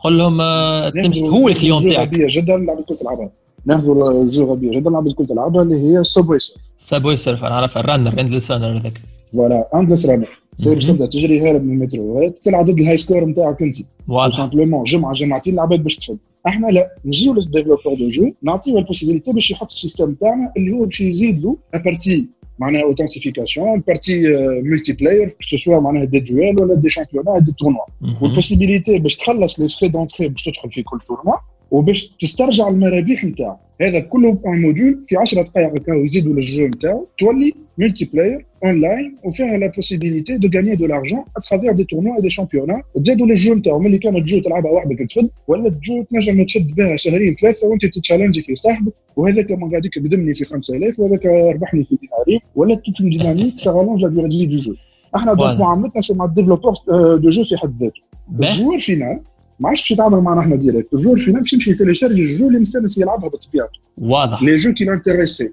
تقول 0.00 0.18
لهم 0.18 0.40
آه، 0.40 0.88
تمشي. 0.88 1.28
هو 1.28 1.48
ال 1.48 1.53
client 1.53 1.82
jeu 1.82 1.92
تاعك. 1.92 2.10
جدا 2.10 2.56
لعبه 2.56 2.82
كرة 2.82 2.98
العبها 3.02 3.30
ناخذوا 3.66 4.22
ال 4.22 4.28
jeu 4.28 4.44
غبيه 4.52 4.70
جدا 4.70 4.90
لعبه 4.90 5.12
كرة 5.12 5.32
العبها 5.32 5.62
اللي 5.62 5.74
هي 5.98 6.04
Subway 6.04 6.38
Surf 6.38 6.60
Subway 6.76 7.16
Surf 7.16 7.44
أنا 7.44 7.54
عارف 7.54 7.78
ال 7.78 7.84
runner 7.84 8.20
endless 8.20 8.50
runner 8.50 8.78
هذاك. 8.78 9.00
voilà 9.36 9.68
endless 9.74 10.06
runner 10.06 10.28
زي 10.58 10.74
باش. 10.74 10.86
تبدأ 10.86 11.06
تجري 11.06 11.40
هارب 11.40 11.64
من 11.64 11.72
المترو. 11.74 12.32
تلعب 12.44 12.64
ضد 12.70 12.78
ال 12.80 12.96
high 12.96 13.08
score 13.08 13.24
نتاعك 13.24 13.62
أنت. 13.62 13.76
واضح 14.08 14.36
simplement 14.36 14.84
جمعة 14.84 15.12
جمعتين 15.12 15.54
العباد 15.54 15.82
باش 15.82 15.96
تفد 15.96 16.18
إحنا 16.46 16.66
لا 16.66 16.90
نجيو 17.04 17.34
لل 17.34 17.43
développeur 17.43 17.94
de 17.98 18.08
jeu 18.08 18.32
نعطيو 18.42 18.78
ال 18.78 18.82
possibilité 18.82 19.32
باش 19.32 19.50
يحط 19.50 19.70
ال 19.70 19.76
système 19.76 20.14
تاعنا 20.14 20.52
اللي 20.56 20.72
هو 20.72 20.84
باش 20.84 21.00
يزيد 21.00 21.42
له 21.42 21.56
partie 21.84 22.26
معناها 22.59 22.83
اوثنتيفيكاسيون 22.83 23.83
بارتي 23.87 24.27
ملتي 24.63 24.93
بلاير 24.93 25.35
سوا 25.41 25.79
معناها 25.79 26.03
دي 26.05 26.19
دويل 26.19 26.61
ولا 26.61 26.75
دي 26.75 26.89
شامبيونات 26.89 27.43
دي 27.43 27.53
تورنوا 27.59 27.85
مهم. 28.01 28.23
والبوسيبيليتي 28.23 28.99
باش 28.99 29.17
تخلص 29.17 29.59
لي 29.59 29.69
فري 29.69 29.89
دونتري 29.89 30.27
باش 30.27 30.43
تدخل 30.43 30.71
في 30.71 30.83
كل 30.83 30.99
تورنوا 31.07 31.35
وباش 31.70 32.08
تسترجع 32.08 32.68
المرابح 32.68 33.24
نتاعك 33.24 33.56
هذا 33.80 34.00
كله 34.00 34.38
un 34.46 34.62
module 34.62 35.04
في 35.08 35.16
10 35.16 35.42
دقائق 35.42 35.68
هكا 35.68 35.94
يزيدوا 35.94 36.32
لل 36.32 36.46
jeu 36.46 36.66
نتاعو. 36.66 37.06
تولي 37.18 37.52
multiplayer 37.78 38.46
online 38.64 39.16
وفيها 39.24 39.58
la 39.58 39.66
possibilité 39.66 40.36
de 40.36 40.48
gagner 40.54 40.74
de 40.74 40.86
l'argent 40.86 41.24
à 41.36 41.41
travers 41.41 41.72
des 41.72 41.84
tournois 41.84 42.20
des 42.20 42.30
championnats 42.30 42.82
تزيدوا 42.94 43.26
لل 43.26 43.34
jeu 43.34 43.54
نتاعو. 43.54 43.78
ملي 43.78 43.98
كانت 43.98 44.26
jeu 44.26 44.40
تلعبها 44.40 44.70
وحدك 44.70 44.98
تفد 45.10 45.30
ولا 45.48 45.80
jeu 45.84 46.02
تنجم 46.02 46.44
تشد 46.44 46.74
بها 46.74 46.96
شهرين 46.96 47.36
ثلاثة 47.40 47.66
وانت 47.66 47.86
تت 47.86 47.95
challenger 47.95 48.42
في 48.42 48.54
صاحبك 48.54 48.92
وهذاك 49.16 49.50
ما 49.50 49.70
قاعدك 49.70 49.98
بدمني 49.98 50.34
في 50.34 50.44
5000 50.44 51.00
وهذاك 51.00 51.26
ربحني 51.26 51.84
في 51.84 51.98
دينارين 52.02 52.40
ولا 52.56 52.74
toute 52.74 53.00
une 53.00 53.10
dynamique 53.10 53.58
ça 53.58 53.70
rallonge 53.70 54.02
la 54.02 54.08
durée 54.08 54.46
de 54.46 54.56
jeu 54.56 54.74
إحنا. 55.16 55.34
donc 55.34 55.60
معاملتنا 55.60 56.02
c'est 56.02 56.14
مع 56.14 56.24
ال 56.24 56.28
développeur 56.28 56.74
de 57.16 57.28
jeu 57.30 57.44
في 57.44 57.56
حد 57.56 57.82
ذاته. 57.82 58.00
ال 58.40 58.46
joueur 58.46 58.80
final 58.80 59.20
ما 59.60 59.68
عادش 59.68 59.80
باش 59.80 59.90
يتعامل 59.90 60.20
معنا 60.20 60.40
إحنا 60.40 60.56
direct 60.56 60.94
ال 60.94 60.97
joueur 60.97 61.18
final 61.18 61.40
باش 61.40 61.52
يمشي 61.52 61.70
ي 61.70 61.74
télécharger 61.74 62.22
ال 62.22 62.29
jeu 62.29 62.48
اللي 62.48 62.58
مستانس 62.58 62.98
يلعبها 62.98 63.28
بطبيعته. 63.28 63.78
واضح. 63.98 64.42
le 64.42 64.56
jeu 64.56 64.74
qui 64.74 64.84
l'intéresse. 64.84 65.52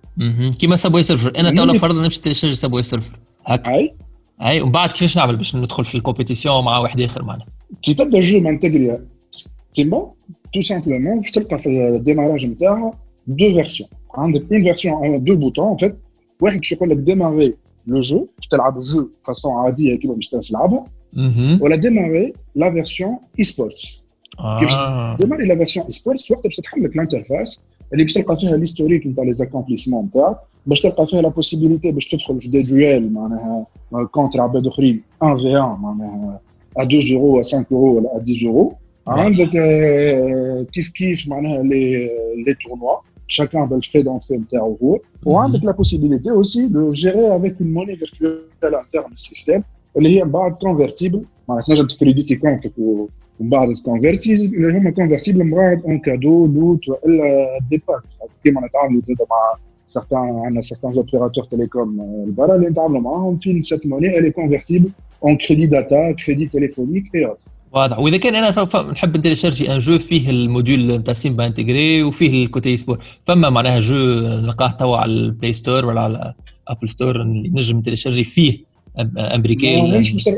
كيما 0.60 0.76
Subway 0.76 1.04
Surfers 1.04 1.32
أنا 1.38 1.52
تو. 1.74 1.80
فرضا 1.80 2.04
نمشي 2.04 2.22
télécharger 2.22 2.56
Subway 2.56 2.84
Surfers 2.84 3.20
هكا 3.46 3.72
هاي 3.72 3.94
أي. 4.42 4.62
ومن 4.62 4.72
بعد 4.72 4.92
كيفاش 4.92 5.18
نعمل 5.18 5.36
باش 5.36 5.56
ندخل 5.56 5.86
في 5.86 5.96
ال 5.96 6.02
compétition 6.02 6.66
مع 6.66 6.78
واحد 6.78 7.02
آخر 7.02 7.24
معنا؟ 7.24 7.46
كي 7.84 7.94
تبدأ 7.94 8.18
ال 8.18 8.23
jeu 8.23 8.40
مع 8.40 8.50
intégré 8.50 9.06
سيمبا 9.74 10.12
تو 10.54 10.62
simplement 10.62 11.20
باش 11.20 11.32
تلقى 11.32 11.60
في 11.60 11.70
ال 11.70 11.77
démarrage 11.77 12.46
نتاعها 12.46 13.00
deux 13.28 13.54
versions 13.54 13.90
عندك 14.16 14.46
une 14.52 14.64
version 14.64 15.24
deux 15.24 15.36
boutons 15.36 15.72
en 15.72 15.78
fait 15.78 15.96
واحد 16.42 16.58
باش 16.58 16.72
يقول 16.72 16.90
لك 16.90 16.98
démarrer 16.98 17.54
le 17.88 18.00
jeu 18.00 18.28
باش 18.38 18.48
تلعب 18.48 18.78
ال 18.78 18.86
jeu 18.86 19.10
façon 19.28 19.54
عادية 19.54 19.96
كيما 19.96 20.14
باش 20.14 20.28
تلعبها 20.28 20.86
مهم. 21.15 21.59
ولا 21.63 21.77
ديماري 21.77 22.33
لا 22.55 22.71
فيرسيون 22.73 23.19
اي 23.39 23.45
سبورتس 23.45 24.03
آه. 24.41 25.17
ديماري 25.17 25.47
لا 25.47 25.57
فيرسيون 25.57 25.87
اي 25.87 25.93
سبورتس 25.93 26.31
وقت 26.31 26.45
باش 26.45 26.57
تحملك 26.57 26.95
الانترفاس 26.95 27.61
اللي 27.93 28.05
باش 28.05 28.15
تلقى 28.15 28.37
فيها 28.37 28.57
ليستوريك 28.57 29.07
نتاع 29.07 29.25
لي 29.25 29.33
زاكومبليسمون 29.33 30.05
نتاعك 30.05 30.37
باش 30.67 30.81
تلقى 30.81 31.07
فيها 31.07 31.23
لا 31.23 31.29
بوسيبيليتي 31.29 31.91
باش 31.91 32.09
تدخل 32.09 32.41
في 32.41 32.49
دي 32.49 32.63
دويل 32.63 33.13
معناها 33.13 33.67
كونتر 34.13 34.41
عباد 34.41 34.67
اخرين 34.67 35.03
1 35.23 35.37
في 35.37 35.57
1 35.57 35.81
معناها 35.81 36.41
ا 36.77 36.83
2 36.83 37.03
يورو 37.07 37.41
ا 37.41 37.43
5 37.43 37.67
يورو 37.71 37.97
ولا 37.97 38.17
ا 38.17 38.23
10 38.23 38.45
يورو 38.45 38.77
عندك 39.09 39.57
آه، 39.57 40.67
كيف 40.73 40.91
كيف 40.91 41.29
معناها 41.29 41.63
لي 41.63 42.09
لي 42.47 42.55
تورنوا 42.55 42.97
chacun 43.31 43.63
a 43.63 43.67
le 43.67 43.81
frais 43.89 44.03
d'entrée 44.03 44.33
نتاعو 44.33 44.79
هو 44.83 44.99
وعندك 45.27 45.65
لا 45.65 45.73
بوسيبيليتي 45.73 46.31
اوسي 46.31 46.69
دو 46.69 46.93
جيري 46.93 47.37
افيك 47.37 47.57
اون 47.61 47.73
موني 47.73 47.97
فيرتوال 47.97 48.75
انترن 48.75 49.13
السيستم 49.13 49.63
اللي 49.97 50.19
هي 50.19 50.25
من 50.25 50.31
بعد 50.31 50.53
كونفرتيبل 50.53 51.23
معناتها 51.49 51.75
تنجم 51.75 51.87
تكريديتي 51.87 52.37
كونتك 52.37 52.73
ومن 52.79 53.09
بعد 53.41 53.75
تكونفرتي 53.75 54.35
اللي 54.35 54.79
هما 54.79 54.91
كونفرتيبل 54.91 55.45
من 55.45 55.51
بعد 55.51 55.83
اون 55.85 55.99
كادو 55.99 56.47
لوت 56.47 56.89
والا 56.89 57.59
ديباك 57.71 58.03
كيما 58.45 58.67
نتعاملوا 58.67 59.03
زاد 59.09 59.17
مع 59.31 59.55
certains 59.99 60.13
عندنا 60.45 60.63
certains 60.63 60.97
opérateurs 60.99 61.45
télécoms 61.47 62.01
البرا 62.27 62.55
اللي 62.57 62.69
نتعاملوا 62.69 63.01
معاهم 63.01 63.39
في 63.39 63.63
cette 63.63 63.85
monnaie 63.87 64.19
elle 64.21 64.27
est 64.31 64.41
convertible 64.43 64.89
en 65.29 65.37
crédit 65.37 65.69
data, 65.69 66.01
crédit 66.23 66.49
téléphonique 66.49 67.07
et 67.15 67.25
autres. 67.27 67.49
واضح 67.73 67.99
واذا 67.99 68.17
كان 68.17 68.35
انا 68.35 68.51
ف- 68.51 68.77
نحب 68.77 69.17
نتيليشارجي 69.17 69.73
ان 69.73 69.79
جو 69.79 69.99
فيه 69.99 70.31
الموديول 70.31 70.97
نتاع 70.97 71.15
سيمبا 71.15 71.47
انتجري 71.47 72.03
وفيه 72.03 72.45
الكوتي 72.45 72.77
سبور 72.77 72.99
فما 73.25 73.51
معناها 73.51 73.81
جو 73.81 73.97
نلقاه 74.21 74.71
توا 74.71 74.97
على 74.97 75.13
البلاي 75.13 75.53
ستور 75.53 75.85
ولا 75.87 76.01
على 76.01 76.35
ابل 76.69 76.89
ستور 76.89 77.23
اللي 77.23 77.49
نجم 77.49 77.79
نتيليشارجي 77.79 78.25
فيه 78.25 78.59
امريكي 79.18 79.82
ماهمش 79.82 80.30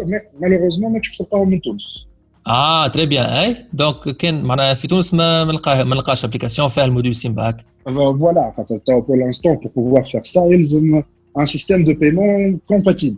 مالوغوزمون 0.41 0.93
باش 0.93 1.17
تلقاهم 1.17 1.49
من 1.49 1.61
تونس. 1.61 2.05
آه 2.47 2.87
تري 2.87 3.05
بيان 3.05 3.25
أي 3.25 3.65
دونك 3.73 4.17
كان 4.17 4.43
معناها 4.43 4.73
في 4.73 4.87
تونس 4.87 5.13
ما 5.13 5.43
ما 5.43 5.51
نلقاه 5.51 5.83
ما 5.83 5.95
نلقاش 5.95 6.25
ابليكاسيون 6.25 6.69
فيها 6.69 6.85
الموديول 6.85 7.15
سيمبا 7.15 7.49
هكا 7.49 7.63
Alors, 7.87 8.13
voilà, 8.23 8.57
خاطر 8.57 8.77
توا 8.77 9.01
pour 9.01 9.15
l'instant, 9.15 9.55
pour 9.55 9.71
pouvoir 9.71 10.07
faire 10.07 10.25
ça, 10.25 10.37
يلزم 10.37 11.03
un 11.37 11.45
système 11.45 11.83
de 11.85 11.93
paiement 11.93 12.59
compatible. 12.71 13.17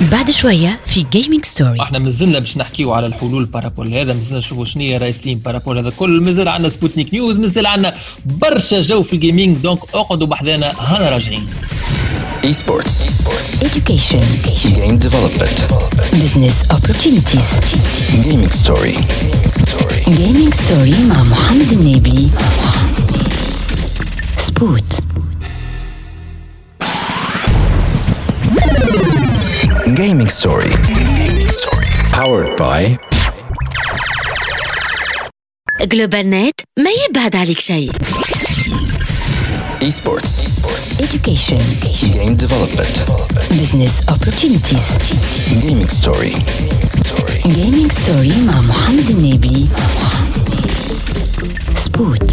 بعد 0.00 0.30
شوية 0.30 0.80
في 0.86 1.06
Gaming 1.12 1.44
Story 1.44 1.80
إحنا 1.80 1.98
مازلنا 1.98 2.38
باش 2.38 2.56
نحكيو 2.56 2.92
على 2.92 3.06
الحلول 3.06 3.44
بارابول 3.44 3.94
هذا 3.94 4.12
مازلنا 4.12 4.38
نشوفوا 4.38 4.64
شنو 4.64 4.82
هي 4.82 4.96
رايسلين 4.96 5.38
بارابول 5.38 5.78
هذا 5.78 5.90
كل 5.90 6.20
مازال 6.20 6.48
عندنا 6.48 6.68
سبوتنيك 6.68 7.14
نيوز 7.14 7.38
مازال 7.38 7.66
عندنا 7.66 7.94
برشا 8.26 8.80
جو 8.80 9.02
في 9.02 9.12
ال 9.12 9.18
gaming 9.18 9.56
donc 9.56 9.78
اقعدوا 9.94 10.26
بحذانا 10.26 10.72
هانا 10.78 11.10
راجعين. 11.10 11.46
Esports. 12.44 12.94
education. 13.68 14.24
Game 14.78 14.98
development. 15.06 15.58
business 16.22 16.56
opportunities. 16.76 17.48
Gaming 18.24 18.52
story. 18.62 18.96
gaming 20.20 20.52
story 20.52 20.98
مع 21.08 21.22
محمد 21.22 21.72
النبي. 21.72 22.28
سبوت 24.38 25.05
Gaming 29.85 30.27
story. 30.27 30.71
Powered 32.11 32.57
by 32.57 32.97
جلوبال 35.81 36.29
نت 36.29 36.59
ما 36.79 36.89
يبعد 37.09 37.35
عليك 37.35 37.59
شيء 37.59 37.91
Esports. 39.81 40.41
education 41.01 41.61
Game 42.13 42.35
development. 42.35 42.95
business 43.61 43.95
opportunities 44.13 44.87
Gaming 45.63 45.87
story. 46.01 46.33
gaming 47.43 47.89
story 47.91 48.37
مع 48.47 48.61
محمد 48.61 49.09
النبي 49.09 49.67
سبوت 51.85 52.31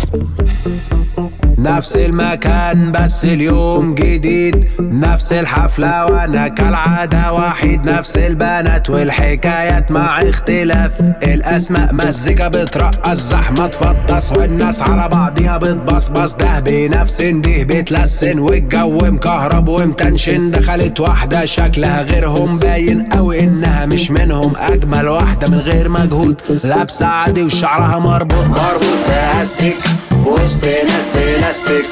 نفس 1.64 1.96
المكان 1.96 2.92
بس 2.92 3.26
اليوم 3.26 3.96
جديد. 3.96 4.66
نفس 4.80 5.34
الحفلة 5.34 6.06
وأنا 6.06 6.48
كالعادة 6.48 7.34
وحيد. 7.34 7.90
نفس 7.90 8.18
البنات 8.18 8.90
والحكايات 8.90 9.92
مع 9.92 10.22
اختلاف. 10.22 11.02
الأسماء 11.24 11.94
مزيكا 11.94 12.48
بترقص 12.48 13.18
زحمة 13.18 13.68
تفطس. 13.68 14.32
والناس 14.32 14.82
على 14.82 15.10
بعضيها 15.10 15.58
بتبصبص. 15.58 16.34
ده 16.34 16.60
بنفس 16.60 17.22
ده 17.22 17.64
بتلسن. 17.64 18.40
والجو 18.40 18.98
مكهرب 18.98 19.68
ومتنشن. 19.68 20.52
دخلت 20.52 21.00
واحدة 21.00 21.46
شكلها 21.46 22.02
غيرهم 22.02 22.60
باين 22.60 23.02
قوي 23.02 23.40
إنها 23.40 23.86
مش 23.86 24.12
منهم. 24.12 24.54
أجمل 24.58 25.08
واحدة 25.08 25.48
من 25.48 25.58
غير 25.58 25.90
مجهود. 25.90 26.42
لابسة 26.64 27.06
عادي 27.06 27.44
وشعرها 27.44 28.00
مربوط. 28.00 28.46
مربوط 28.46 28.98
باستيك 29.08 29.76
في 30.24 30.30
وسط 30.30 30.64
ناس 30.66 31.08
بلاستيك 31.16 31.86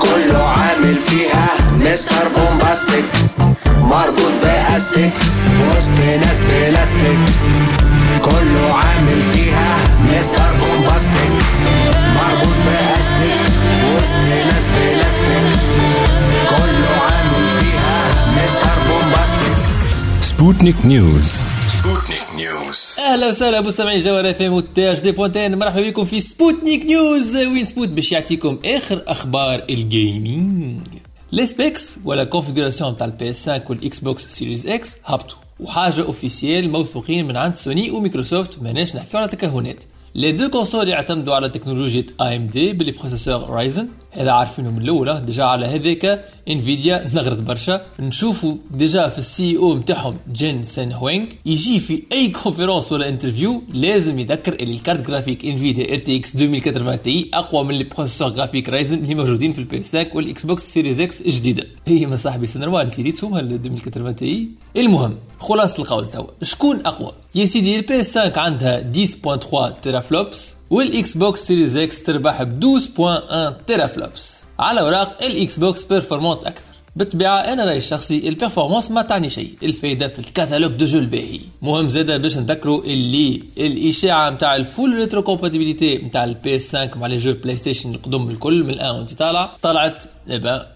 كله 0.00 0.38
عامل 0.42 0.96
فيها 0.96 1.48
Mister 1.80 2.28
Bombastic 2.36 3.04
مربوط 3.66 4.32
باستيك 4.42 5.12
في 5.12 5.62
وسط 5.78 5.98
ناس 6.26 6.40
بلاستيك 6.40 7.18
كله 8.24 8.74
عامل 8.74 9.22
فيها 9.34 9.76
Mister 10.12 10.50
Bombastic 10.60 11.32
مربوط 12.16 12.56
باستيك 12.66 13.40
في 13.80 13.96
وسط 13.96 14.14
ناس 14.52 14.68
بلاستيك 14.68 15.58
كله 16.50 16.92
عامل 17.10 17.46
فيها 17.60 18.04
مستر 18.36 18.76
Bombastic 18.88 19.56
سبوتنيك 20.20 20.76
نيوز 20.84 21.40
أهلا 23.12 23.28
وسهلا 23.28 23.60
مستمعين 23.60 24.00
جوهر 24.00 24.30
إف 24.30 24.42
إم 24.42 24.52
وتاج 24.52 25.00
دي 25.00 25.12
بوانتين 25.12 25.58
مرحبا 25.58 25.88
بكم 25.88 26.04
في 26.04 26.20
سبوتنيك 26.20 26.86
نيوز. 26.86 27.36
وين 27.36 27.64
سبوت 27.64 27.88
باش 27.88 28.12
يعطيكم 28.12 28.58
آخر 28.64 29.02
أخبار 29.06 29.64
الجيمنج 29.70 30.80
les 31.32 31.46
specs 31.46 31.98
ولا 32.04 32.24
configuration 32.24 32.96
تاع 32.96 33.06
ال 33.06 33.30
PS 33.30 33.50
5 33.50 33.64
وال 33.70 34.00
Xbox 34.00 34.26
Series 34.26 34.66
X 34.66 34.96
هبطوا 35.04 35.36
وحاجة 35.60 36.02
officielle 36.02 36.70
موثوقين 36.70 37.28
من 37.28 37.36
عند 37.36 37.54
سوني 37.54 37.90
ومايكروسوفت 37.90 38.62
ماناش 38.62 38.96
نحكيو 38.96 39.20
على 39.20 39.28
تكهنات. 39.28 39.84
les 40.14 40.32
deux 40.32 40.50
consoles 40.50 40.88
يعتمدوا 40.88 41.34
على 41.34 41.48
تكنولوجيا 41.48 42.04
AMD 42.20 42.72
بال 42.72 42.80
les 42.80 42.92
processeurs 42.92 43.50
Ryzen 43.50 43.88
هذا 44.10 44.30
عارفينه 44.30 44.70
من 44.70 44.82
الاولى 44.82 45.22
déjà 45.26 45.44
على 45.44 45.66
هذاك 45.66 46.24
Nvidia 46.48 47.08
نغرت 47.14 47.42
برشا 47.42 47.80
نشوفوا 48.00 48.54
déjà 48.70 49.08
في 49.08 49.18
ال 49.18 49.56
CEO 49.56 49.76
نتاعهم 49.76 50.16
Jensen 50.32 50.92
Huang 50.92 51.26
يجي 51.46 51.80
في 51.80 52.02
اي 52.12 52.28
conférence 52.28 52.92
ولا 52.92 53.08
interview 53.08 53.62
لازم 53.72 54.18
يذكر 54.18 54.52
اللي 54.52 54.72
ال 54.72 54.78
carte 54.78 55.06
graphique 55.06 55.44
Nvidia 55.46 55.92
RTX 55.92 56.34
2080 56.34 57.02
Ti 57.02 57.30
اقوى 57.34 57.64
من 57.64 57.70
les 57.70 57.84
processeurs 57.84 58.28
graphiques 58.28 58.68
Ryzen 58.68 58.98
اللي 58.98 59.14
موجودين 59.14 59.52
في 59.52 59.58
ال 59.58 59.80
PS 59.80 59.96
5 59.96 60.06
وال 60.14 60.46
Xbox 60.46 60.62
Series 60.72 61.00
X 61.00 61.20
الجديده 61.20 61.66
هي 61.86 62.06
ما 62.06 62.16
صاحبي 62.16 62.48
normal 62.56 62.80
انت 62.80 63.00
ريتهم 63.00 63.36
ال 63.36 63.52
2080 63.52 64.16
Ti 64.16 64.48
المهم 64.76 65.14
خلاصة 65.42 65.82
القول 65.82 66.08
توا 66.08 66.26
شكون 66.42 66.86
أقوى؟ 66.86 67.12
يا 67.34 67.46
سيدي 67.46 67.76
البي 67.76 68.00
اس 68.00 68.18
5 68.18 68.40
عندها 68.40 68.92
10.3 68.92 69.80
téraflops 69.82 70.54
وال 70.70 71.16
Xbox 71.16 71.46
Series 71.46 71.76
X 71.76 72.02
تربح 72.02 72.42
ب 72.42 72.60
12.1 72.60 73.64
téraflops 73.66 74.42
على 74.58 74.80
أوراق 74.80 75.24
ال 75.24 75.58
Xbox 75.58 75.84
performante 75.84 76.44
أكثر. 76.44 76.72
بالطبيعة 76.96 77.38
أنا 77.40 77.64
رأيي 77.64 77.76
الشخصي 77.78 78.28
ال 78.28 78.33
performance 78.33 78.90
ما 78.90 79.02
تعني 79.02 79.30
شيء. 79.30 79.54
الفايدة 79.62 80.08
في 80.08 80.18
ال 80.18 80.23
catalogue 80.23 80.72
de 80.72 80.84
jeux 80.84 80.98
الباهي 80.98 81.40
مهم 81.62 81.88
زادة 81.88 82.16
باش 82.16 82.38
نذكروا 82.38 82.84
اللي 82.84 83.42
الإشاعة 83.58 84.30
متاع 84.30 84.56
ال 84.56 84.94
full 84.94 85.22
rétrocompatibilité 85.22 85.98
متاع 85.98 86.24
البي 86.24 86.56
اس 86.56 86.76
5 86.76 86.98
مع 86.98 87.06
les 87.06 87.16
jeux 87.16 87.32
PlayStation 87.32 87.94
القدم 87.94 88.30
الكل 88.30 88.64
من 88.64 88.70
الآن 88.70 88.94
وانت 88.94 89.12
طالع 89.14 89.50
طلعت 89.62 90.04
إبا 90.28 90.66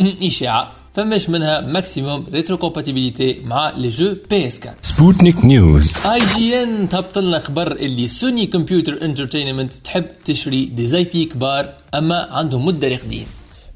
إشاعة. 0.00 0.72
فماش 0.94 1.30
منها 1.30 1.60
maximum 1.60 2.26
rétrocompatibilité 2.32 3.40
مع 3.44 3.70
les 3.70 3.88
jeux 3.88 4.16
PS4 4.30 4.76
سبوتنيك 4.82 5.44
news 5.44 6.06
IGN 6.06 6.88
تهبط 6.88 7.18
لنا 7.18 7.38
خبر 7.38 7.72
اللي 7.72 8.08
Sony 8.08 8.46
Computer 8.46 9.04
Entertainment 9.04 9.72
تحب 9.72 10.06
تشري 10.24 10.64
des 10.64 11.04
IP 11.04 11.24
كبار 11.24 11.72
أما 11.94 12.28
عندهم 12.30 12.66
مده 12.66 12.88
راقدين 12.88 13.26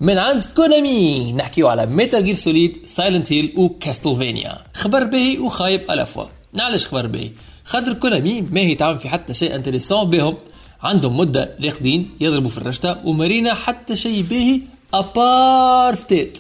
من 0.01 0.19
عند 0.19 0.45
كونامي 0.57 1.33
نحكيو 1.33 1.69
على 1.69 1.87
Metal 1.87 2.25
Gear 2.25 2.35
Solid 2.35 2.77
Silent 2.87 3.33
Hill 3.33 3.53
و 3.57 3.65
Castlevania 3.65 4.59
خبر 4.75 5.05
باهي 5.05 5.39
وخايب 5.39 5.91
على 5.91 6.07
fois 6.07 6.25
علاش 6.59 6.87
خبر 6.87 7.07
باهي 7.07 7.31
خاطر 7.65 7.93
كونامي 7.93 8.43
ما 8.43 8.61
هي 8.61 8.75
تعمل 8.75 8.99
في 8.99 9.09
حتى 9.09 9.35
شيء 9.35 9.55
intéressant 9.55 10.11
بهم. 10.11 10.37
عندهم 10.83 11.17
مده 11.17 11.57
راقدين 11.65 12.11
يضربوا 12.21 12.51
في 12.51 12.59
الرشتة 12.59 12.97
ومارينا 13.07 13.55
حتى 13.55 13.97
شيء 13.97 14.23
باهي 14.31 14.61
ابار 14.95 15.97
فتات 15.97 16.39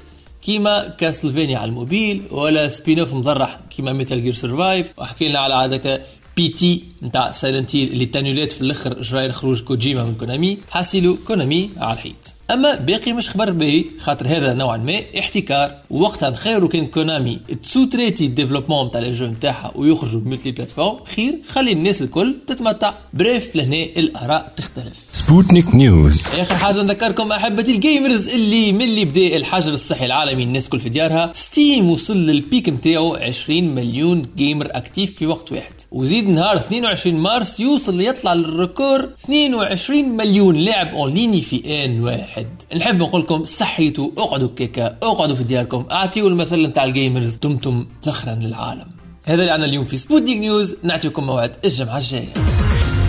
كيما 0.48 0.88
كاستلفينيا 0.88 1.58
على 1.58 1.68
الموبيل 1.68 2.22
ولا 2.30 2.68
سبين 2.68 2.98
أوف 2.98 3.14
مضرح 3.14 3.60
كيما 3.76 3.92
ميتال 3.92 4.22
جير 4.22 4.32
سرفايف. 4.32 4.92
وحكينا 4.98 5.38
على 5.38 5.54
عادك 5.54 6.02
بي 6.36 6.48
تي 6.48 6.84
نتاع 7.02 7.32
سايلنت 7.32 7.76
هيل 7.76 7.88
اللي 7.88 8.06
تانيولات 8.06 8.52
في 8.52 8.60
الأخر 8.60 9.02
جراي 9.02 9.32
خروج 9.32 9.62
كوجيما 9.62 10.04
من 10.04 10.14
كونامي. 10.14 10.58
حاسيلو 10.70 11.16
كونامي 11.26 11.70
على 11.76 11.92
الحيط. 11.92 12.37
أما 12.50 12.74
باقي 12.74 13.12
مش 13.12 13.30
خبر 13.30 13.50
باهي 13.50 13.84
خاطر 13.98 14.26
هذا 14.26 14.54
نوعا 14.54 14.76
ما 14.76 15.00
احتكار. 15.18 15.74
ووقتها 15.90 16.30
نخيروا 16.30 16.68
كان 16.68 16.86
كونامي 16.86 17.38
تسوتريتي 17.62 18.26
الديفلوبمون 18.26 18.86
نتاع 18.86 19.00
لي 19.00 19.12
جو 19.12 19.26
نتاعها 19.26 19.72
ويخرجوا 19.74 20.20
بملتي 20.20 20.50
بلاتفورم 20.50 21.04
خير 21.16 21.38
خلي 21.48 21.72
الناس 21.72 22.02
الكل 22.02 22.36
تتمتع. 22.46 22.94
بريف 23.14 23.56
لهنا 23.56 23.82
الآراء 23.82 24.52
تختلف. 24.56 24.96
سبوتنيك 25.12 25.74
news. 25.74 26.26
آخر 26.26 26.54
حاجة 26.54 26.82
نذكركم 26.82 27.32
أحبتي 27.32 27.74
ال 27.74 27.82
gamers 27.82 28.28
اللي 28.28 28.72
من 28.72 28.82
اللي 28.82 29.04
بدأ 29.04 29.36
الحجر 29.36 29.72
الصحي 29.72 30.06
العالمي 30.06 30.42
الناس 30.42 30.68
كل 30.68 30.80
في 30.80 30.88
ديارها. 30.88 31.32
Steam 31.34 31.90
وصل 31.90 32.16
لل 32.16 32.37
pic 32.37 32.68
نتاعو 32.68 33.14
20 33.14 33.74
مليون 33.74 34.26
gamer 34.36 34.68
actif 34.70 35.14
في 35.16 35.26
وقت 35.26 35.52
واحد. 35.52 35.72
وزيد 35.92 36.28
نهار 36.28 36.56
22 36.56 37.14
مارس 37.14 37.60
يوصل 37.60 37.96
ليطلع 37.96 38.34
لل 38.34 38.53
record 38.53 39.08
22 39.24 40.08
مليون 40.08 40.56
لاعب 40.56 40.94
en 40.94 41.12
ligne 41.14 41.40
في 41.40 41.84
ان 41.84 42.00
واحد. 42.00 42.37
نحب 42.76 42.98
نقول 43.02 43.20
لكم 43.20 43.44
صحيتوا 43.44 44.10
اقعدوا 44.18 44.48
كيكا 44.56 44.96
اقعدوا 45.02 45.36
في 45.36 45.44
دياركم 45.44 45.86
اعطيوا 45.90 46.28
المثل 46.28 46.62
نتاع 46.66 46.84
ال 46.84 46.91
gamers 46.91 47.34
دمتم 47.34 47.86
فخرا 48.02 48.34
للعالم 48.34 48.86
هذا 49.24 49.40
اللي 49.40 49.50
عنا 49.50 49.64
اليوم 49.64 49.84
في 49.84 49.96
سبوتنيك 49.96 50.38
news 50.38 50.76
نعطيكم 50.82 51.24
موعد 51.26 51.52
الجمعة 51.64 51.96
الجاية 51.98 52.32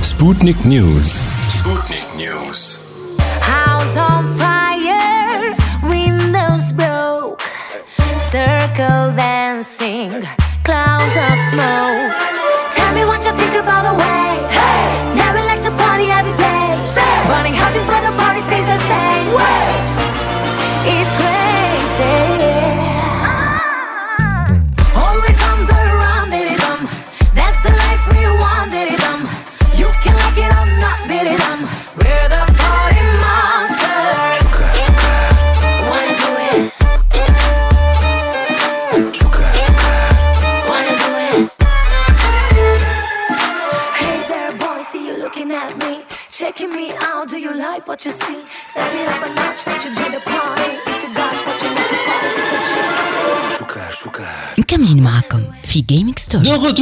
سبوتنيك 0.02 0.66
نيوز 0.66 1.14
سبوتنيك 1.60 2.04
نيوز 2.18 2.80
House 3.42 3.96
on 4.10 4.24
fire, 4.42 5.56
windows 5.96 6.66
broke, 6.82 7.42
circle 8.34 9.06
dancing, 9.26 10.12
clouds 10.68 11.16
of 11.28 11.38
smoke. 11.50 12.14
Tell 12.76 12.92
me 12.98 13.04
what 13.10 13.20
you 13.26 13.34
think 13.40 13.56
about 13.64 13.84
the 13.90 13.96
way. 14.04 14.59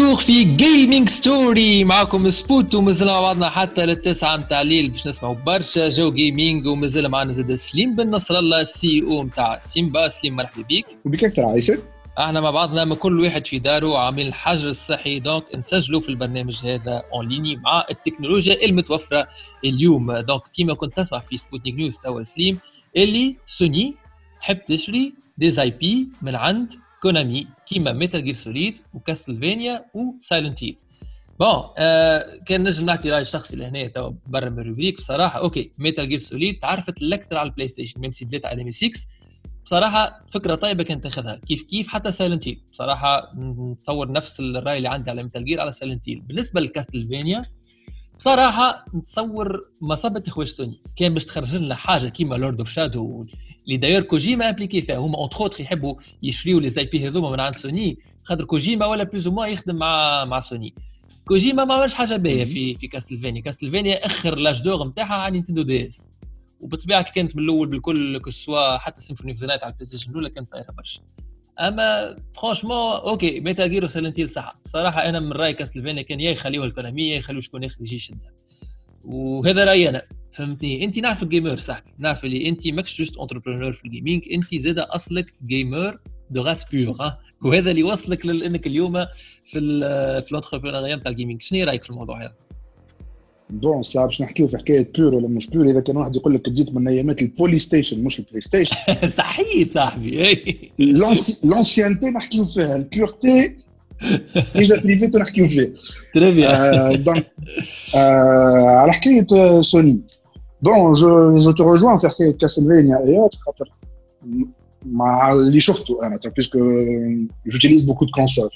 retour 0.08 0.22
في 0.22 0.44
Gaming 0.44 1.10
Story 1.10 1.84
معكم 1.84 2.30
سبوت 2.30 2.76
ومازلنا 2.76 3.12
مع 3.12 3.22
بعضنا 3.22 3.50
حتى 3.50 3.86
للتسعة 3.86 4.38
متاع 4.38 4.62
الليل 4.62 4.90
باش 4.90 5.08
نسمعوا 5.08 5.36
برشا 5.36 5.90
جو 5.90 6.12
gaming 6.12 6.68
ومازال 6.68 7.10
معنا 7.10 7.34
زادة 7.34 7.56
سليم 7.56 7.96
بن 7.96 8.10
نصر 8.10 8.40
الله 8.40 8.62
ال 8.62 9.04
CEO 9.04 9.24
متاع 9.24 9.60
سيمبا. 9.60 10.10
سليم 10.10 10.36
مرحبا 10.36 10.64
بيك 10.64 10.86
وبك 11.06 11.24
أكثر 11.24 11.46
عايشه 11.46 11.78
إحنا 12.20 12.42
مع 12.42 12.52
بعضنا 12.52 12.86
من 12.86 12.96
كل 12.96 13.20
واحد 13.20 13.48
في 13.48 13.60
داره 13.60 13.98
عاملين 13.98 14.28
الحجر 14.28 14.70
الصحي 14.70 15.20
donc 15.20 15.44
نسجلوا 15.56 16.00
في 16.00 16.10
البرنامج 16.10 16.66
هذا 16.66 17.04
en 17.14 17.28
ligne 17.30 17.56
مع 17.56 17.86
التكنولوجيا 17.90 18.66
المتوفرة 18.66 19.28
اليوم. 19.66 20.18
donc 20.18 20.42
كيما 20.54 20.74
كنت 20.74 20.98
تسمع 20.98 21.20
في 21.20 21.38
سبوتنيك 21.38 21.76
news 21.76 21.98
توا 21.98 22.24
سليم 22.24 22.60
اللي 22.98 23.36
سوني 23.46 23.96
تحب 24.42 24.66
تشري 24.66 25.14
des 25.38 25.70
IP 25.70 26.08
من 26.22 26.36
عند 26.36 26.74
كونامي 27.02 27.48
كيما 27.66 27.94
ميتال 27.94 28.24
جير 28.24 28.34
سوليد 28.34 28.80
وكاستلفينيا 28.94 29.86
وسايلنت 29.94 30.64
هيل 30.64 30.78
بون 31.40 31.64
آه 31.78 32.40
كان 32.46 32.64
نجم 32.64 32.86
نعطي 32.86 33.12
رأي 33.12 33.26
شخصي 33.26 33.56
لهنا 33.56 33.88
توا 33.88 34.12
برا 34.28 34.50
من 34.50 34.60
الروبريك 34.60 34.98
بصراحة. 34.98 35.40
أوكي 35.40 35.72
ميتال 35.78 36.10
جير 36.10 36.18
سوليد 36.18 36.60
تعرفت 36.60 37.02
الأكثر 37.02 37.38
على 37.38 37.50
البلاي 37.50 37.68
ستيشن 37.68 38.00
ميم 38.00 38.12
سي 38.12 38.26
بليت 38.26 38.46
على 38.46 38.62
ام 38.62 38.72
6 38.72 38.92
بصراحة 39.66 40.26
فكرة 40.30 40.56
طيبة 40.56 40.84
كانت 40.84 41.04
تاخذها. 41.04 41.36
كيف 41.48 41.64
كيف 41.64 41.88
حتى 41.88 42.12
سايلنت 42.12 42.48
هيل 42.48 42.62
بصراحة 42.72 43.32
نتصور 43.38 44.12
نفس 44.12 44.40
الرأي 44.40 44.78
اللي 44.78 44.90
عندي 44.90 45.10
على 45.10 45.24
ميتال 45.24 45.46
جير 45.46 45.62
على 45.62 45.72
سايلنت 45.72 46.10
هيل 46.10 46.22
بالنسبة 46.22 46.62
لكاستلفينيا 46.62 47.42
بصراحة 48.18 48.86
نتصور 48.96 49.70
مصبة 49.82 50.24
اخوات 50.28 50.48
سوني 50.48 50.80
كان 50.96 51.14
باش 51.14 51.26
تخرج 51.26 51.58
لنا 51.58 51.76
حاجة 51.76 52.08
كيما 52.08 52.36
لورد 52.36 52.60
اوف 52.60 52.70
شادو 52.70 53.26
اللي 53.68 53.78
داير 53.78 54.02
كوجيما 54.02 54.50
impliqué 54.50 54.82
فيها. 54.82 54.98
هما 54.98 55.18
entre 55.18 55.40
autres 55.40 55.62
يحبوا 55.62 55.96
يشريوا 56.24 56.62
les 56.62 56.86
IP 56.86 57.08
هذوما 57.08 57.32
من 57.32 57.40
عند 57.40 57.56
سوني. 57.56 58.00
خاطر 58.24 58.46
كوجيما 58.46 58.86
ولا 58.86 59.04
plus 59.04 59.28
ou 59.28 59.44
يخدم 59.44 59.76
مع 59.76 60.26
مع 60.26 60.40
سوني. 60.40 60.74
كوجيما 61.28 61.66
ما 61.66 61.74
عملش 61.74 61.94
حاجة 61.94 62.16
باهية 62.16 62.46
في 62.46 62.76
في 62.76 62.88
Castlevania 62.88 63.42
Castlevania 63.42 64.06
آخر 64.06 64.36
l'âge 64.36 64.62
d'or 64.62 64.88
نتاعها 64.88 65.14
على 65.14 65.32
Nintendo 65.32 65.62
DS 65.62 66.12
وبالطبيعه 66.60 67.02
كي 67.02 67.12
كانت 67.12 67.36
من 67.36 67.44
الأول 67.44 67.68
بالكل 67.68 68.18
كسوا 68.18 68.78
حتى 68.78 69.02
Symphony 69.02 69.32
of 69.32 69.44
على 69.44 69.54
ال 69.54 69.86
PlayStation 69.86 70.12
الأولى 70.12 70.30
كانت 70.30 70.52
طايرة 70.52 70.72
برشا. 70.72 71.02
أما 71.60 72.18
franchement 72.34 72.96
OK 72.96 73.40
Metal 73.40 73.68
Gear 73.68 73.84
و 73.84 73.89
Silent 73.89 74.20
Hill 74.20 74.30
صح. 74.30 74.60
بصراحه 74.66 75.10
أنا 75.10 75.20
من 75.20 75.32
رأي 75.32 75.54
Castlevania 75.54 76.02
كان 76.02 76.20
يا 76.20 76.32
يخليوها 76.32 76.68
الكونامي 76.68 77.10
يا 77.10 77.18
يخليو 77.18 77.42
شكون 77.42 77.64
اخر 77.64 77.82
يجي 77.82 77.96
يشدها 77.96 78.32
وهذا 79.06 79.66
رأيي 79.66 79.90
أنا. 79.90 80.02
فهمتني؟ 80.38 80.84
انت 80.84 81.00
نعرف 81.00 81.24
ال 81.24 81.30
gamer 81.30 81.58
صح 81.58 81.84
نعرف 82.00 82.26
اللي 82.26 82.50
انت 82.50 82.68
ماكش 82.68 82.98
juste 82.98 83.18
entrepreneur 83.18 83.74
في 83.74 83.86
ال 83.86 83.91
gaming 83.91 84.22
انت 84.34 84.56
زادة 84.56 84.80
أصلك 84.80 85.34
gamer 85.48 86.00
de 86.32 86.42
race 86.42 86.64
pure 86.72 86.98
وهذا 87.42 87.72
اللي 87.72 87.84
وصلك 87.84 88.26
لانك 88.26 88.68
اليوم 88.68 89.06
في 89.46 89.60
ال 89.60 90.24
في 90.24 90.32
ال 90.32 90.36
entrepreneuriat 90.36 90.96
نتاع 90.96 91.12
ال 91.12 91.16
gaming 91.16 91.42
شنو 91.42 91.66
رأيك 91.66 91.84
في 91.84 91.90
الموضوع 91.90 92.24
هذا؟ 92.24 92.34
bon 93.50 93.84
ساعه 93.84 94.06
باش 94.06 94.22
نحكيو 94.22 94.48
في 94.48 94.58
حكاية 94.58 94.92
pure 94.96 95.16
ولا 95.16 95.28
مش 95.28 95.50
pure 95.50 95.70
إذا 95.70 95.80
كان 95.80 95.98
واحد 95.98 96.16
يقول 96.16 96.34
لك 96.34 96.50
جيت 96.50 96.74
من 96.74 96.88
أيامات 96.88 97.22
ال 97.22 97.58
Polystation 97.58 98.04
مش 98.04 98.20
ال 98.20 98.42
PlayStation 98.42 98.76
صحيت 99.18 99.74
صاحبي. 99.74 100.72
l'ancienneté 101.44 102.10
نحكيو 102.10 102.46
فيها 102.46 102.76
ال 102.76 102.87
pureté 102.87 103.56
اجا 104.56 104.82
بريفيتو 104.84 105.20
نحكيو 105.20 105.48
فيه 105.48 105.74
تري 106.14 106.32
بيان 106.32 106.56
آه، 106.56 106.96
دونك 106.96 107.32
آه، 107.96 108.68
على 108.68 108.94
حكاية 108.94 109.28
آه، 109.34 109.62
سوني 109.62 110.02
دون 110.63 110.93
جو 110.93 111.37
جو 111.37 111.53
تو 111.53 111.73
رجوان 111.73 111.99
في 111.99 112.09
حكايه 112.09 112.31
كاسلفينيا 112.31 112.99
ايات 112.99 113.35
خاطر 113.35 113.73
مع 114.87 115.33
اللي 115.33 115.61
شفته 115.61 116.07
انا 116.07 116.21
بيسكو 116.37 116.59
جوتيليز 117.47 117.85
بوكو 117.85 118.05
دو 118.05 118.11
كونسول 118.11 118.51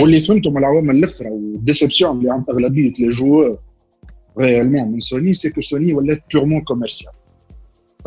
واللي 0.00 0.20
فهمته 0.20 0.50
من 0.50 0.58
العوامل 0.58 0.96
الاخرى 0.96 1.30
والديسبسيون 1.30 2.18
اللي 2.18 2.32
عند 2.32 2.50
اغلبيه 2.50 2.92
لي 2.98 3.08
جوور 3.08 3.58
ريالمون 4.38 4.92
من 4.92 5.00
سوني 5.00 5.32
سي 5.32 5.50
كو 5.50 5.60
سوني 5.60 5.94
ولات 5.94 6.22
بيورمون 6.32 6.60
كوميرسيال 6.60 7.12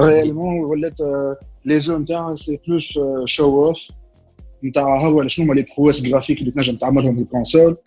ريالمون 0.02 0.60
ولات 0.60 1.00
لي 1.66 1.78
جو 1.78 1.98
نتاعها 1.98 2.36
سي 2.36 2.60
بلوس 2.68 3.00
شو 3.26 3.66
اوف 3.66 3.78
نتاع 4.64 5.08
هو 5.08 5.28
شنو 5.28 5.46
هما 5.46 5.54
لي 5.54 5.66
برويس 5.78 6.06
جرافيك 6.08 6.40
اللي 6.40 6.52
تنجم 6.52 6.76
تعملهم 6.76 7.16
بالكونسول 7.16 7.78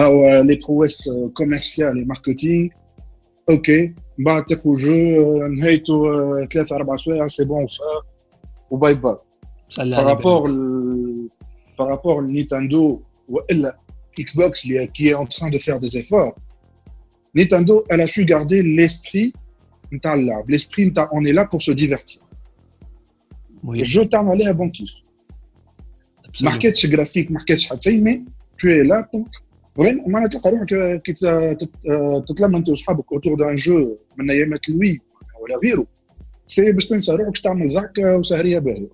هو 0.00 0.42
لي 0.42 0.60
برويس 0.68 1.10
كوميرسيال 1.34 2.08
ماركتينغ 2.08 2.68
اوكي 3.50 3.86
من 3.86 3.94
بعد 4.18 4.44
تاخذ 4.44 4.74
جو 4.74 5.46
نهايته 5.46 6.04
ثلاثة 6.46 6.76
أربع 6.76 6.96
سوايع 6.96 7.26
سي 7.26 7.44
بون 7.44 7.66
وباي 8.70 8.94
باي 8.94 9.16
صلى 9.68 9.96
على 9.96 10.04
بارابور 10.04 10.50
بارابور 11.78 12.22
نينتندو 12.22 13.02
والا 13.28 13.78
اكس 14.20 14.36
بوكس 14.36 14.66
اللي 14.66 14.86
qui 14.86 15.08
est 15.08 15.14
en 15.14 15.26
train 15.26 15.50
de 15.50 15.58
faire 15.58 15.80
des 15.80 15.98
efforts 15.98 16.34
Nintendo 17.34 17.84
elle 17.90 18.00
a 18.00 18.06
su 18.06 18.24
garder 18.24 18.62
l'esprit 18.62 19.32
نتاع 19.92 20.14
اللعب 20.14 20.56
l'esprit 20.56 20.80
نتاع 20.80 21.08
on 21.08 21.24
est 21.24 21.32
là 21.32 21.44
pour 21.44 21.62
se 21.62 21.72
divertir 21.72 22.22
بالك. 23.62 23.78
الجو 23.78 24.02
تاعنا 24.02 24.30
عليها 24.30 24.52
بون 24.52 24.70
كيف 24.70 24.94
ما 26.42 26.50
حكيتش 26.50 26.86
جرافيك 26.86 27.30
ما 27.30 27.40
حكيتش 27.40 27.70
حتى 27.70 27.90
شيء 27.90 28.02
مي 28.02 28.24
تو 28.60 28.68
اي 28.68 28.82
لا 28.82 29.08
دونك 29.12 29.28
فريمون 29.77 30.11
معناها 30.11 30.29
تلقى 30.29 30.49
روحك 30.51 31.01
كي 31.01 31.13
تت- 31.13 31.69
تتلم 32.27 32.55
انت 32.55 32.69
واصحابك 32.69 33.13
اوتور 33.13 33.33
دان 33.35 33.55
جو 33.55 33.97
من 34.17 34.31
ايامات 34.31 34.69
الوي 34.69 34.99
ولا 35.41 35.57
غيره. 35.63 35.85
سي 36.47 36.71
باش 36.71 36.85
تنسى 36.85 37.11
روحك 37.11 37.37
تعمل 37.37 37.73
ضحكة 37.73 38.17
وسهرية 38.17 38.59
باهية. 38.59 38.87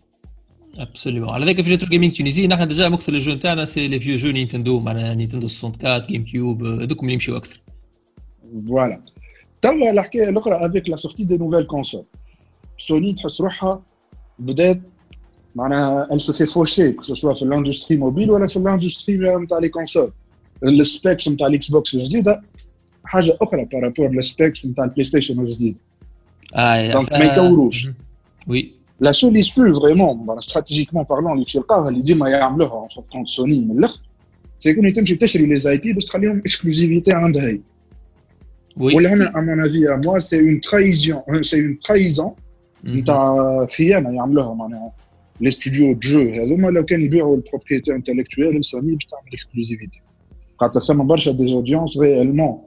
ابسوليومون 0.77 1.29
على 1.33 1.45
ذاك 1.45 1.61
في 1.61 1.69
ريترو 1.69 1.89
جيمنج 1.89 2.17
تونيزي 2.17 2.47
نحن 2.47 2.67
ديجا 2.67 2.89
مكثر 2.89 3.13
الجو 3.13 3.33
نتاعنا 3.33 3.65
سي 3.65 3.87
لي 3.87 3.99
فيو 3.99 4.15
جو 4.17 4.29
نينتندو 4.31 4.79
معناها 4.79 5.13
نينتندو 5.15 5.47
64 5.47 6.07
جيم 6.07 6.23
كيوب 6.23 6.63
هذوك 6.63 7.01
اللي 7.01 7.13
يمشيو 7.13 7.37
أكثر. 7.37 7.61
فوالا 8.67 9.01
توا 9.61 9.91
الحكاية 9.91 10.29
الأخرى 10.29 10.65
افيك 10.65 10.89
لا 10.89 10.95
سورتي 10.95 11.23
دي 11.23 11.37
نوفيل 11.37 11.63
كونسول 11.67 12.03
سوني 12.77 13.13
تحس 13.13 13.41
روحها 13.41 13.83
بدات 14.39 14.81
معناها 15.55 16.07
elle 16.11 16.21
se 16.21 16.31
fait 16.31 16.49
faucher 16.53 16.93
que 17.01 17.05
ce 17.05 17.15
soit 17.15 17.33
في 17.33 17.43
الاندستري 17.43 17.97
موبيل 17.97 18.31
ولا 18.31 18.47
في 18.47 18.57
الاندستري 18.57 19.35
نتاع 19.35 19.57
لي 19.59 19.69
كونسول 19.69 20.11
السبيكس 20.62 21.28
نتاع 21.28 21.46
الاكس 21.46 21.70
بوكس 21.70 21.94
الجديده 21.94 22.42
حاجه 23.04 23.36
اخرى 23.42 23.64
بارابور 23.64 24.10
للسبيكس 24.10 24.66
نتاع 24.66 24.84
البلاي 24.84 25.04
ستيشن 25.04 25.40
الجديد 25.40 25.76
اه 26.54 26.92
دونك 26.92 27.12
ما 27.12 27.24
يكوروش 27.24 27.88
وي 28.48 28.72
لا 29.00 29.12
سول 29.12 29.36
اسكلو 29.38 29.80
فريمون 29.80 30.38
استراتيجيكمون 30.38 31.04
بارلون 31.04 31.32
اللي 31.32 31.44
تلقاها 31.44 31.88
اللي 31.88 32.02
ديما 32.02 32.28
يعملوها 32.28 32.72
اون 32.72 33.04
كونت 33.12 33.28
سوني 33.28 33.60
من 33.60 33.78
الاخر 33.78 34.00
سي 34.58 34.74
كون 34.74 34.92
تمشي 34.92 35.16
تشري 35.16 35.46
لي 35.46 35.56
زاي 35.56 35.76
بي 35.76 35.92
باش 35.92 36.04
تخليهم 36.04 36.38
اكسكلوزيفيتي 36.38 37.12
عندها 37.12 37.48
هي 37.48 37.60
ولا 38.76 39.14
هنا 39.14 39.38
ا 39.38 39.40
مون 39.40 39.60
افي 39.60 39.88
ا 39.88 39.96
موا 40.04 40.18
سي 40.18 40.40
اون 40.40 40.60
ترايزيون 40.60 41.42
سي 41.42 41.60
اون 41.60 41.78
ترايزون 41.78 42.34
نتاع 42.84 43.36
خيانه 43.66 44.16
يعملوها 44.16 44.54
معناها 44.54 44.92
لي 45.40 45.50
ستوديو 45.50 45.92
جو 45.92 46.20
هذوما 46.20 46.68
لو 46.68 46.84
كان 46.84 47.02
يبيعوا 47.02 47.36
البروبريتي 47.36 47.94
انتلكتويال 47.94 48.60
لسوني 48.60 48.94
باش 48.94 49.04
تعمل 49.04 49.32
اكسكلوزيفيتي 49.32 50.02
خاطر 50.60 50.80
ثم 50.80 51.06
برشا 51.06 51.32
دي 51.32 51.52
اودينس 51.52 51.98
ريالمون 51.98 52.58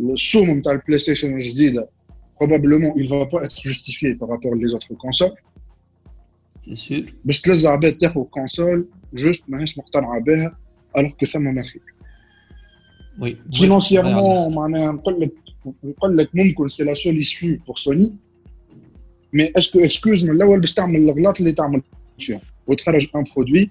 السوم 0.00 0.50
نتاع 0.50 0.72
البلاي 0.72 0.98
ستيشن 0.98 1.34
الجديده 1.34 1.88
probablement 2.40 2.92
il 2.96 3.08
va 3.08 3.26
pas 3.32 3.40
être 3.46 3.60
justifié 3.62 4.14
par 4.14 4.28
rapport 4.28 4.52
aux 4.52 4.74
autres 4.74 4.94
consoles 4.94 5.36
سي 6.60 6.76
سور 6.76 7.12
باش 7.24 7.40
تلز 7.40 7.66
عباد 7.66 7.98
تاخذ 7.98 8.22
كونسول 8.22 8.88
جوست 9.14 9.50
ماهيش 9.50 9.78
مقتنعه 9.78 10.20
بها 10.20 10.56
الوغ 10.96 11.10
كو 11.10 11.26
ثم 11.26 11.42
ما 11.42 11.62
خير 11.62 11.82
وي 13.20 13.36
فينونسيرمون 13.54 14.54
معناها 14.54 14.92
نقول 14.92 15.20
لك 15.20 15.32
نقول 15.84 16.16
لك 16.16 16.30
ممكن 16.34 16.68
سي 16.68 16.84
لا 16.84 16.94
سول 16.94 17.18
اسكو 17.18 17.46
بور 17.66 17.76
سوني 17.76 18.14
مي 19.32 19.52
اسكو 19.56 19.78
اكسكوز 19.80 20.30
من 20.30 20.36
الاول 20.36 20.60
باش 20.60 20.74
تعمل 20.74 20.96
الغلط 20.96 21.40
اللي 21.40 21.52
تعمل 21.52 21.82
فيهم 22.18 22.40
وتخرج 22.66 23.08
ان 23.16 23.24
برودوي 23.36 23.70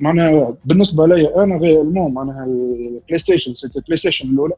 معناها 0.00 0.56
بالنسبة 0.64 1.06
لي 1.06 1.34
أنا 1.44 1.56
ريالمون 1.56 2.14
معناها 2.14 2.44
البلاي 2.44 3.18
ستيشن 3.18 3.54
سيتي 3.54 3.78
البلاي 3.78 3.96
ستيشن 3.96 4.30
الأولى. 4.30 4.54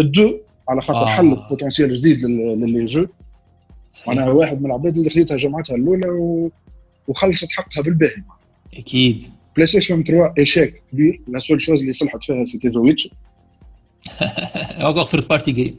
الدو 0.00 0.38
على 0.68 0.80
خاطر 0.80 0.98
آه. 1.02 1.06
حل 1.06 1.36
بوتنسيال 1.50 1.94
جديد 1.94 2.24
لل- 2.24 2.60
للي 2.60 2.84
جو. 2.84 3.06
معناها 4.06 4.28
واحد 4.30 4.60
من 4.60 4.66
العباد 4.66 4.96
اللي 4.98 5.10
خديتها 5.10 5.36
جمعتها 5.36 5.76
الأولى 5.76 6.08
و... 6.08 6.50
وخلصت 7.08 7.50
حقها 7.52 7.82
بالباهي. 7.82 8.22
أكيد. 8.74 9.22
بلاي 9.56 9.66
ستيشن 9.66 10.04
3 10.04 10.32
ايشيك 10.38 10.82
كبير. 10.92 11.20
لا 11.28 11.38
سول 11.38 11.60
شوز 11.60 11.80
اللي 11.80 11.92
صلحت 11.92 12.24
فيها 12.24 12.44
سيتي 12.44 12.68
ذا 12.68 12.80
ويتش 12.80 13.08
encore 14.78 15.02
ثيرد 15.10 15.28
بارتي 15.28 15.52
جيم 15.52 15.78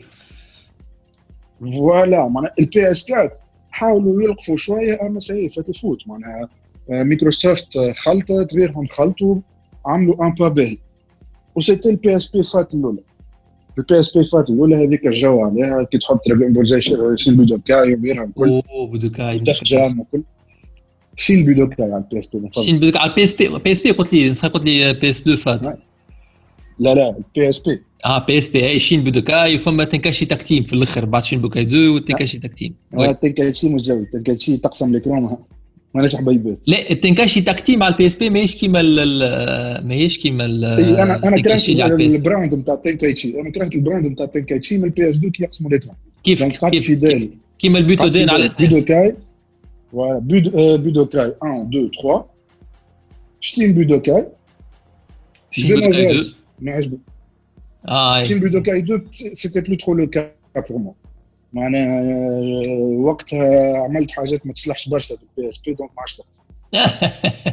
فوالا 1.61 2.27
معناها 2.27 2.53
البي 2.59 2.91
اس 2.91 3.11
4 3.11 3.31
حاولوا 3.71 4.23
يلقفوا 4.23 4.57
شوية 4.57 5.01
أما 5.01 5.19
سي 5.19 5.49
فات 5.49 5.69
الفوت 5.69 6.07
معناها 6.07 6.49
مايكروسوفت 6.89 7.77
آه، 7.77 7.93
خلطت 7.93 8.55
غيرهم 8.55 8.87
خلطوا 8.87 9.35
عملوا 9.85 10.25
ان 10.25 10.33
با 10.33 10.47
باهي 10.47 10.77
وسيتي 11.55 11.89
البي 11.89 12.15
اس 12.15 12.37
بي 12.37 12.43
فات 12.43 12.73
الأولى. 12.73 12.99
البي 13.77 13.99
اس 13.99 14.17
بي 14.17 14.25
فات 14.25 14.49
الأولى 14.49 14.75
هذيك 14.75 15.07
الجو 15.07 15.41
عليها 15.41 15.83
كي 15.83 15.97
تحط 15.97 16.21
دراجون 16.27 16.53
بول 16.53 16.67
زي 16.67 16.81
شين 17.15 17.35
بودوكاي 17.35 17.95
وغيرها 17.95 18.23
الكل. 18.23 18.49
أوه 18.49 18.87
بودوكاي. 18.87 19.39
دخ 19.39 19.63
جام 19.63 19.99
وكل 19.99 20.23
شين 21.17 21.45
بودوكاي 21.45 21.85
على 21.85 21.97
البي 21.97 22.19
اس 22.19 22.27
بي 22.27 22.63
شين 22.63 22.79
بدك 22.79 22.97
على 22.97 23.09
البي 23.11 23.23
اس 23.23 23.33
بي 23.33 23.59
بي 23.59 23.71
اس 23.71 23.81
بي 23.81 23.91
قلت 23.91 24.13
لي 24.13 24.29
قلت 24.29 24.65
لي 24.65 24.93
بي 24.93 25.09
اس 25.09 25.21
2 25.21 25.37
فات. 25.37 25.61
لا 26.79 26.95
لا 26.95 27.09
البي 27.17 27.49
اس 27.49 27.59
بي 27.59 27.81
آه 28.05 28.25
بي 28.25 28.37
اس 28.37 28.47
بي 28.47 28.63
هي 28.63 28.79
شين 28.79 29.03
بودوكاي 29.03 29.55
وفما 29.55 29.83
تنكاشي 29.83 30.25
تكتيم 30.25 30.63
في 30.63 30.73
الأخر 30.73 31.05
بعد 31.05 31.23
شين 31.23 31.41
بودوكاي 31.41 31.63
2 31.63 31.89
والتنكاشي 31.89 32.39
تكتيم. 32.39 32.75
وي. 32.93 33.13
تنكايتشي 33.13 33.69
مزوي 33.69 34.05
تنكايتشي 34.05 34.57
تقسم 34.57 34.91
الاكران 34.91 35.37
ماناش 35.94 36.16
حبيبات 36.16 36.58
لا 36.66 36.90
التنكاشي 36.90 37.40
تكتيم 37.40 37.82
على 37.82 37.92
البي 37.92 38.06
اس 38.06 38.16
بي 38.16 38.30
ماهيش 38.30 38.54
كيما 38.56 38.80
ال- 38.80 38.98
ال- 39.22 39.86
ماهيش 39.88 40.18
كيما 40.18 40.44
ال- 40.44 40.64
إي، 40.64 41.02
انا 41.02 41.02
انا 41.02 41.16
كرهت 41.18 41.34
التنكاشي 41.38 41.72
اللي 41.72 41.82
على 41.82 41.92
البي 41.92 42.06
اس 42.08 42.16
البراند 42.26 42.54
نتاع 42.54 42.74
تنكايتشي 42.74 43.40
انا 43.40 43.50
كرهت 43.50 43.74
البراند 43.74 44.06
نتاع 44.06 44.26
تنكايتشي 44.26 44.78
من 44.78 44.84
البي 44.84 45.10
اس 45.10 45.16
2 45.16 45.30
كي 45.32 45.42
يقسموا 45.42 45.70
الاكران 45.70 45.94
كيف 46.24 46.40
دونك 46.40 46.56
قعدت 46.56 46.74
كيف 46.74 46.86
فيدال 46.86 47.30
كيما 47.58 47.78
البيتو 47.78 48.08
دين 48.08 48.30
على 48.30 48.40
الاس 48.40 48.54
بودوكاي 48.54 49.14
فوالا 49.92 50.18
بود- 50.18 50.54
آه، 50.54 50.76
بودوكاي 50.76 51.34
1 51.42 51.68
2 51.74 51.90
3 52.02 52.24
شتين 53.40 53.72
بودوكاي 53.72 54.24
زينوفيز 55.58 56.36
ما 56.60 56.72
عجبني 56.72 56.98
اه 57.88 58.20
شتين 58.20 58.38
بودوكاي 58.40 58.78
2 58.78 59.02
سيتي 59.12 59.60
بلو 59.60 59.76
ترو 59.76 59.94
لو 59.94 60.06
كا 60.06 60.30
بور 60.68 60.78
مو 60.78 60.94
معناها 61.53 62.01
آه، 62.01 62.97
وقتها 62.99 63.77
عملت 63.77 64.11
حاجات 64.11 64.47
ما 64.47 64.53
تصلحش 64.53 64.89
برشا 64.89 65.15
في 65.15 65.21
البي 65.37 65.49
اس 65.49 65.57
بي 65.57 65.73
دونك 65.73 65.89
ما 65.97 66.01
عادش 66.01 66.21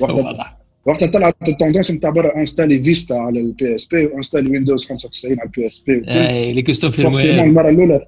وقتها 0.00 0.56
وقتها 0.86 1.06
طلعت 1.06 1.48
ال 1.48 1.53
tendance 1.53 1.90
نتاع 1.90 2.10
برا 2.10 2.36
installer 2.38 2.82
Vista 2.82 3.14
على 3.14 3.40
ال 3.40 3.74
PSP 3.74 3.86
و 3.86 4.06
installer 4.06 4.50
Windows 4.50 4.86
95 4.86 5.40
على 5.40 5.46
ال 5.46 5.66
PSP 5.66 6.04
اي 6.08 6.52
les 6.52 6.62
custom 6.62 6.90
firmware 6.90 7.44
المرة 7.44 7.68
الأولى. 7.68 8.06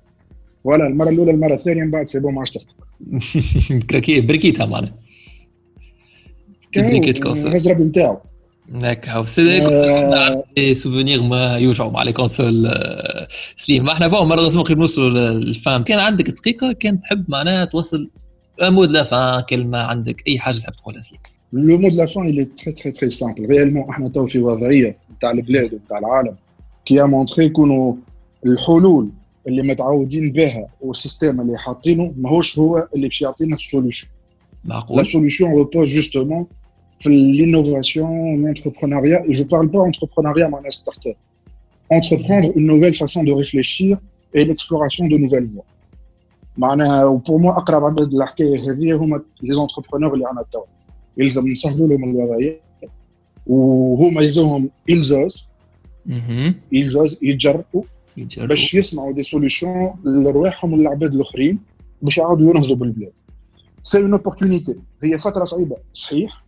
ولا 0.65 0.87
المرة 0.87 1.11
الأولى 1.11 1.31
المرة 1.31 1.55
الثانية 1.55 1.83
من 1.83 1.91
بعد 1.91 2.09
c'est 2.09 2.21
bon 2.21 2.35
ما 2.35 2.39
عادش 2.39 2.51
تخدم 2.51 2.73
بريكيتها 4.27 4.67
معناها. 4.67 4.95
تبريكيت 6.75 7.23
console 7.23 7.53
هز 7.55 7.69
ربي 7.69 7.85
نتاعو. 7.85 8.19
هاك 8.75 9.09
هاو 9.09 9.25
سي 9.25 9.61
des 10.57 10.75
souvenirs 10.75 11.23
ما 11.23 11.57
يوجعوا 11.57 11.91
مع 11.91 12.03
les 12.03 12.13
consoles 12.13 12.75
سليم 13.57 13.85
ما 13.85 13.93
إحنا 13.93 14.09
bon 14.09 14.29
malheureusement 14.29 14.65
قريب 14.65 14.79
نوصلوا 14.79 15.11
لل 15.11 15.40
fin 15.40 15.85
كان 15.85 15.99
عندك 15.99 16.31
دقيقة؟ 16.31 16.73
كان 16.73 17.01
تحب 17.01 17.25
معناها 17.29 17.65
توصل 17.65 18.11
mot 18.63 18.80
de 18.80 18.91
la 18.91 19.03
fin 19.05 19.41
كلمة 19.41 19.79
عندك 19.79 20.23
أي 20.29 20.39
حاجة 20.39 20.57
تحب 20.57 20.73
تقولها 20.73 21.01
سليم 21.01 21.21
le 21.53 21.79
mot 21.79 21.87
de 21.87 21.93
la 21.95 22.07
fin 22.07 22.33
il 22.33 22.41
est 22.45 22.63
très 22.63 22.73
très 22.73 22.93
très 22.93 23.11
simple. 23.11 23.47
Réellement 23.47 23.91
إحنا 23.91 24.09
تو 24.09 24.27
في 24.27 24.39
وضعية 24.39 24.97
نتاع 25.17 25.31
البلاد 25.31 25.75
ونتاع 25.75 25.99
العالم 25.99 26.35
qui 26.85 27.03
montrait 27.03 27.45
يكونوا 27.45 27.95
الحلول 28.47 29.09
اللي 29.49 29.63
متعودين 29.63 30.33
بها 30.33 30.69
وال 30.81 30.94
système 30.94 31.41
اللي 31.41 31.59
حاطينه 31.59 32.15
ماهوش 32.17 32.59
هو 32.59 32.89
اللي 32.95 33.09
باش 33.09 33.23
يعطينا 33.23 33.55
ال 33.55 33.61
solution 33.61 34.09
لا 34.65 34.75
معقول 34.75 35.07
solution 35.07 35.47
repose 35.47 35.91
justement 35.91 36.58
l'innovation, 37.06 38.08
l'entrepreneuriat. 38.38 39.22
Et 39.28 39.34
je 39.34 39.44
ne 39.44 39.50
parle 39.50 39.70
pas 39.70 39.80
entrepreneuriat, 39.80 40.50
mais 40.50 40.72
start-up. 40.72 41.18
Entreprendre 41.90 42.50
une 42.56 42.68
nouvelle 42.68 42.96
façon 42.96 43.24
de 43.24 43.32
réfléchir 43.32 43.98
et 44.34 44.46
l'exploration 44.46 45.08
de 45.08 45.18
nouvelles 45.18 45.50
voies. 45.54 45.66
معناها 46.58 47.06
وبور 47.06 47.38
موا 47.38 47.58
اقرب 47.58 47.84
عباد 47.84 48.14
الحكايه 48.14 48.72
هذه 48.72 48.94
هما 48.94 49.22
لي 49.42 49.56
زونتربرونور 49.56 50.14
اللي 50.14 50.26
عندنا 50.28 50.46
توا 50.52 50.64
يلزم 51.18 51.48
نسهلوا 51.48 51.88
لهم 51.88 52.04
الوضعيه 52.04 52.60
وهما 53.48 54.22
يلزمهم 54.22 54.70
يلزوز 54.88 55.48
اها 56.10 56.56
يلزوز 56.72 57.20
يتجربوا 57.22 57.84
يجربوا. 58.18 58.48
باش 58.48 58.74
يسمعوا 58.74 59.14
دي 59.14 59.24
سوليوشن 59.24 59.94
لرواحهم 60.06 60.74
وللعباد 60.74 61.14
الاخرين 61.16 61.60
باش 62.02 62.18
يعاودوا 62.18 62.50
ينهضوا 62.50 62.76
بالبلاد 62.76 63.12
سي 63.84 64.02
اون 64.02 64.14
اوبورتونيتي 64.14 64.76
هي 65.04 65.18
فتره 65.18 65.44
صعيبه 65.44 65.76
صحيح 65.94 66.44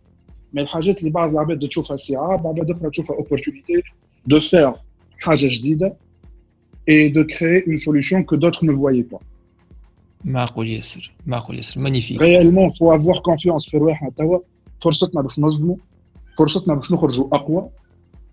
ما 0.52 0.62
الحاجات 0.62 1.00
اللي 1.00 1.10
بعض 1.10 1.30
العباد 1.30 1.68
تشوفها 1.68 1.96
صعاب 1.96 2.46
عباد 2.46 2.70
اخرى 2.70 2.90
تشوفها 2.90 3.16
اوبورتونيتي 3.16 3.82
دو 4.26 4.40
فير 4.40 4.72
حاجه 5.18 5.48
جديده 5.50 5.96
et 6.90 7.10
de 7.10 7.22
créer 7.22 7.64
une 7.66 7.78
solution 7.78 8.22
que 8.22 8.36
d'autres 8.36 8.64
ne 8.64 8.72
voyaient 8.72 9.08
pas. 9.14 9.20
معقول 10.24 10.68
ياسر 10.68 11.12
معقول 11.26 11.56
ياسر 11.56 11.80
مانيفيك 11.80 12.18
Réellement, 12.20 12.68
il 12.70 12.76
faut 12.78 12.90
avoir 12.90 13.22
confiance 13.22 13.70
في 13.70 13.76
رواحنا 13.76 14.10
توا 14.10 14.38
فرصتنا 14.82 15.22
باش 15.22 15.38
نصدموا 15.38 15.76
فرصتنا 16.38 16.74
باش 16.74 16.92
نخرجوا 16.92 17.34
اقوى 17.34 17.68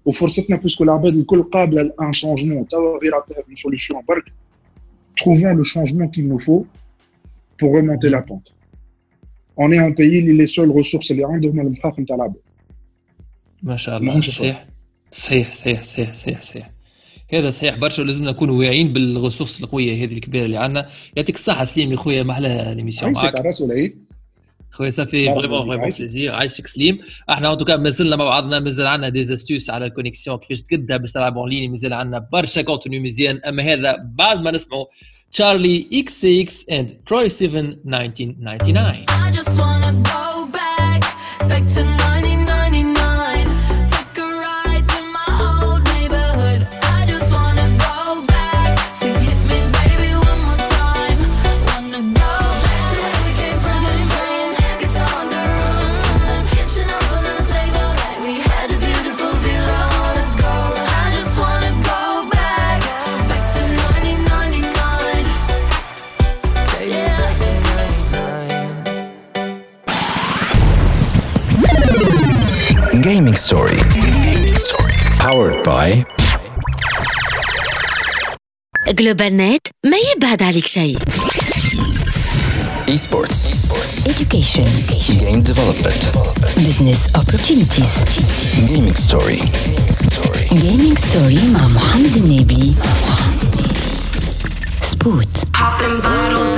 وفرصتنا 0.06 0.56
باسكو 0.56 0.84
العباد 0.84 1.16
الكل 1.16 1.44
قابله 1.44 1.82
لان 1.82 2.14
شونجمون 2.14 2.68
توا 2.68 3.00
غير 3.00 3.16
عطيها 3.16 3.38
une 3.38 3.58
solution 3.58 4.06
برك 4.08 4.34
trouvons 5.22 5.54
le 5.54 5.64
changement 5.64 6.08
qu'il 6.08 6.28
nous 6.28 6.40
faut 6.40 6.66
pour 7.58 7.70
remonter 7.78 8.10
la 8.10 8.22
pente. 8.22 8.54
On 9.61 9.73
est 9.73 9.79
un 9.79 9.93
pays 9.93 10.01
اللي 10.01 10.47
les 10.47 10.51
seules 10.51 10.73
ressources 10.81 11.11
اللي 11.11 11.25
عندهم 11.25 11.61
المخاخ 11.61 12.01
نتاع 12.01 12.17
العباد. 12.17 12.41
ما 13.63 13.77
شاء 13.77 13.99
الله. 13.99 14.21
صحيح. 14.21 14.67
صحيح 15.11 15.53
صحيح 15.53 15.83
صحيح 15.83 16.13
صحيح 16.13 16.41
صحيح. 16.41 16.71
هذا 17.33 17.51
صحيح. 17.51 17.75
برشا 17.77 18.03
ولازم 18.03 18.25
نكونوا 18.25 18.59
واعيين 18.59 18.93
بال 18.93 19.05
ressources 19.05 19.63
القوية 19.63 20.05
هذه 20.05 20.15
الكبيرة 20.15 20.45
اللي 20.45 20.57
عندنا. 20.57 20.89
يعطيك 21.17 21.35
الصحة 21.35 21.65
سليم 21.65 21.93
يا 21.93 21.97
خويا 21.97 22.23
ما 22.23 22.33
أحلى 22.33 22.73
l'émission 22.77 23.15
رأس 23.17 23.63
العيد. 23.63 24.09
خويا 24.71 24.91
ça 24.91 25.05
fait 25.05 25.33
vraiment 25.33 25.67
vraiment. 25.67 25.77
plaisir 25.77 26.35
عايشك 26.35 26.67
سليم. 26.67 26.99
إحنا 27.31 27.53
en 27.53 27.59
tout 27.59 27.69
cas 27.69 27.77
مازلنا 27.77 28.17
مع 28.17 28.25
بعضنا 28.25 28.61
مازال 28.61 28.87
عندنا 28.87 29.09
des 29.09 29.23
astuces 29.23 29.71
على 29.71 29.87
ال 29.87 29.92
connexion 29.92 30.39
كيفاش 30.39 30.63
تقدها 30.63 30.97
باش 30.97 31.13
تلعب 31.13 31.39
en 31.39 31.51
ligne 31.51 31.71
مازال 31.71 31.93
عندنا 31.93 32.29
برشا 32.33 32.63
contenu 32.63 33.01
مزيان. 33.01 33.37
أما 33.37 33.63
هذا 33.63 33.97
بعد 33.97 34.41
ما 34.41 34.51
نسمعوا 34.51 34.87
Charli 35.31 35.85
XCX 35.91 36.65
and 36.69 37.07
Troye 37.07 37.29
Sivan, 37.29 37.81
1999. 37.85 39.07
by 75.88 76.04
جلوبال 78.88 79.38
نت 79.38 79.68
ما 79.86 79.98
يبعد 80.16 80.44
عليك 80.44 80.68
شيء 80.68 80.98
Esports. 82.88 83.40
Education. 84.14 84.68
Game 85.24 85.42
development. 85.52 86.02
Business 86.68 87.02
opportunities. 87.22 87.94
Gaming 88.68 88.94
story. 89.06 89.40
Gaming 90.64 90.98
story 90.98 91.44
مع 91.54 91.68
محمد 91.68 92.16
النبي. 92.16 92.74
سبوت. 94.82 95.38
Popping 95.58 96.02
bottles 96.02 96.54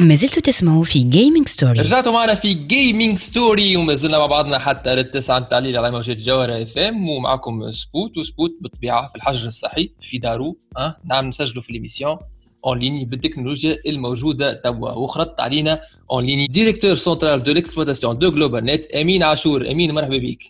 ما 0.00 0.14
زلتوا 0.14 0.42
تسمعوا 0.42 0.84
في 0.84 1.02
Gaming 1.02 1.48
Story 1.48 1.80
رجعتوا 1.80 2.12
معنا 2.12 2.34
في 2.34 2.54
Gaming 2.54 3.18
Story 3.18 3.76
وما 3.76 3.94
زلنا 3.94 4.18
مع 4.18 4.26
بعضنا 4.26 4.58
حتى 4.58 4.94
للتسعة 4.94 5.38
متاع 5.38 5.54
الليل 5.54 5.76
على 5.76 5.90
موجة 5.90 6.12
جوهرة 6.12 6.62
FM 6.62 7.08
ومعكم 7.08 7.70
سبوت 7.70 8.18
وسبوت 8.18 8.56
بالطبيعة 8.60 9.08
في 9.08 9.16
الحجر 9.16 9.46
الصحي 9.46 9.90
في 10.00 10.18
دارو 10.18 10.56
أه؟ 10.76 10.96
نعم 11.04 11.28
نسجلوا 11.28 11.62
في 11.62 11.72
l'émission 11.72 12.18
en 12.66 12.78
ligne 12.78 13.04
بالتكنولوجيا 13.04 13.78
الموجودة 13.86 14.52
توا. 14.52 14.90
وخرطت 14.90 15.40
علينا 15.40 15.80
en 16.10 16.24
ligne 16.24 16.46
directeur 16.46 16.94
central 16.94 17.42
de 17.42 17.52
l'exploitation 17.52 18.18
de 18.18 18.30
GlobalNet 18.30 18.86
امين 18.86 19.22
عاشور 19.22 19.70
امين 19.70 19.94
مرحبا 19.94 20.18
بك. 20.18 20.42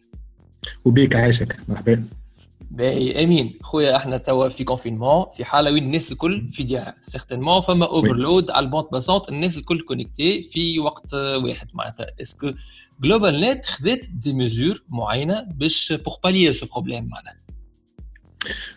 وبيك 0.85 1.17
عايشك. 1.17 1.57
مرحبا. 1.69 2.05
باهي. 2.71 3.25
أمين. 3.25 3.59
خويا 3.63 3.97
أحنا 3.97 4.19
توا 4.19 4.49
في 4.49 4.65
confinement 4.65 5.25
في 5.37 5.45
حالة 5.45 5.73
وين 5.73 5.83
الناس 5.85 6.13
الكل 6.13 6.49
في 6.53 6.63
ديارها 6.63 6.95
certainement 7.03 7.61
فما 7.61 7.87
overload 7.87 8.51
على 8.51 8.67
ال 8.67 8.71
bande 8.71 8.93
passante 8.93 9.29
الناس 9.29 9.59
الكل 9.59 9.81
connectés 9.81 10.43
في 10.43 10.79
وقت 10.79 11.15
واحد. 11.15 11.69
معناتها 11.75 12.07
est-ce 12.23 12.43
que 12.43 12.53
GlobalNet 13.01 13.65
خذت 13.67 14.11
des 14.11 14.33
mesures 14.33 14.83
معينة 14.89 15.41
باش 15.43 15.93
pour 15.93 16.17
pallier 16.25 16.53
ce 16.53 16.67
problème 16.67 17.05
معناها 17.09 17.38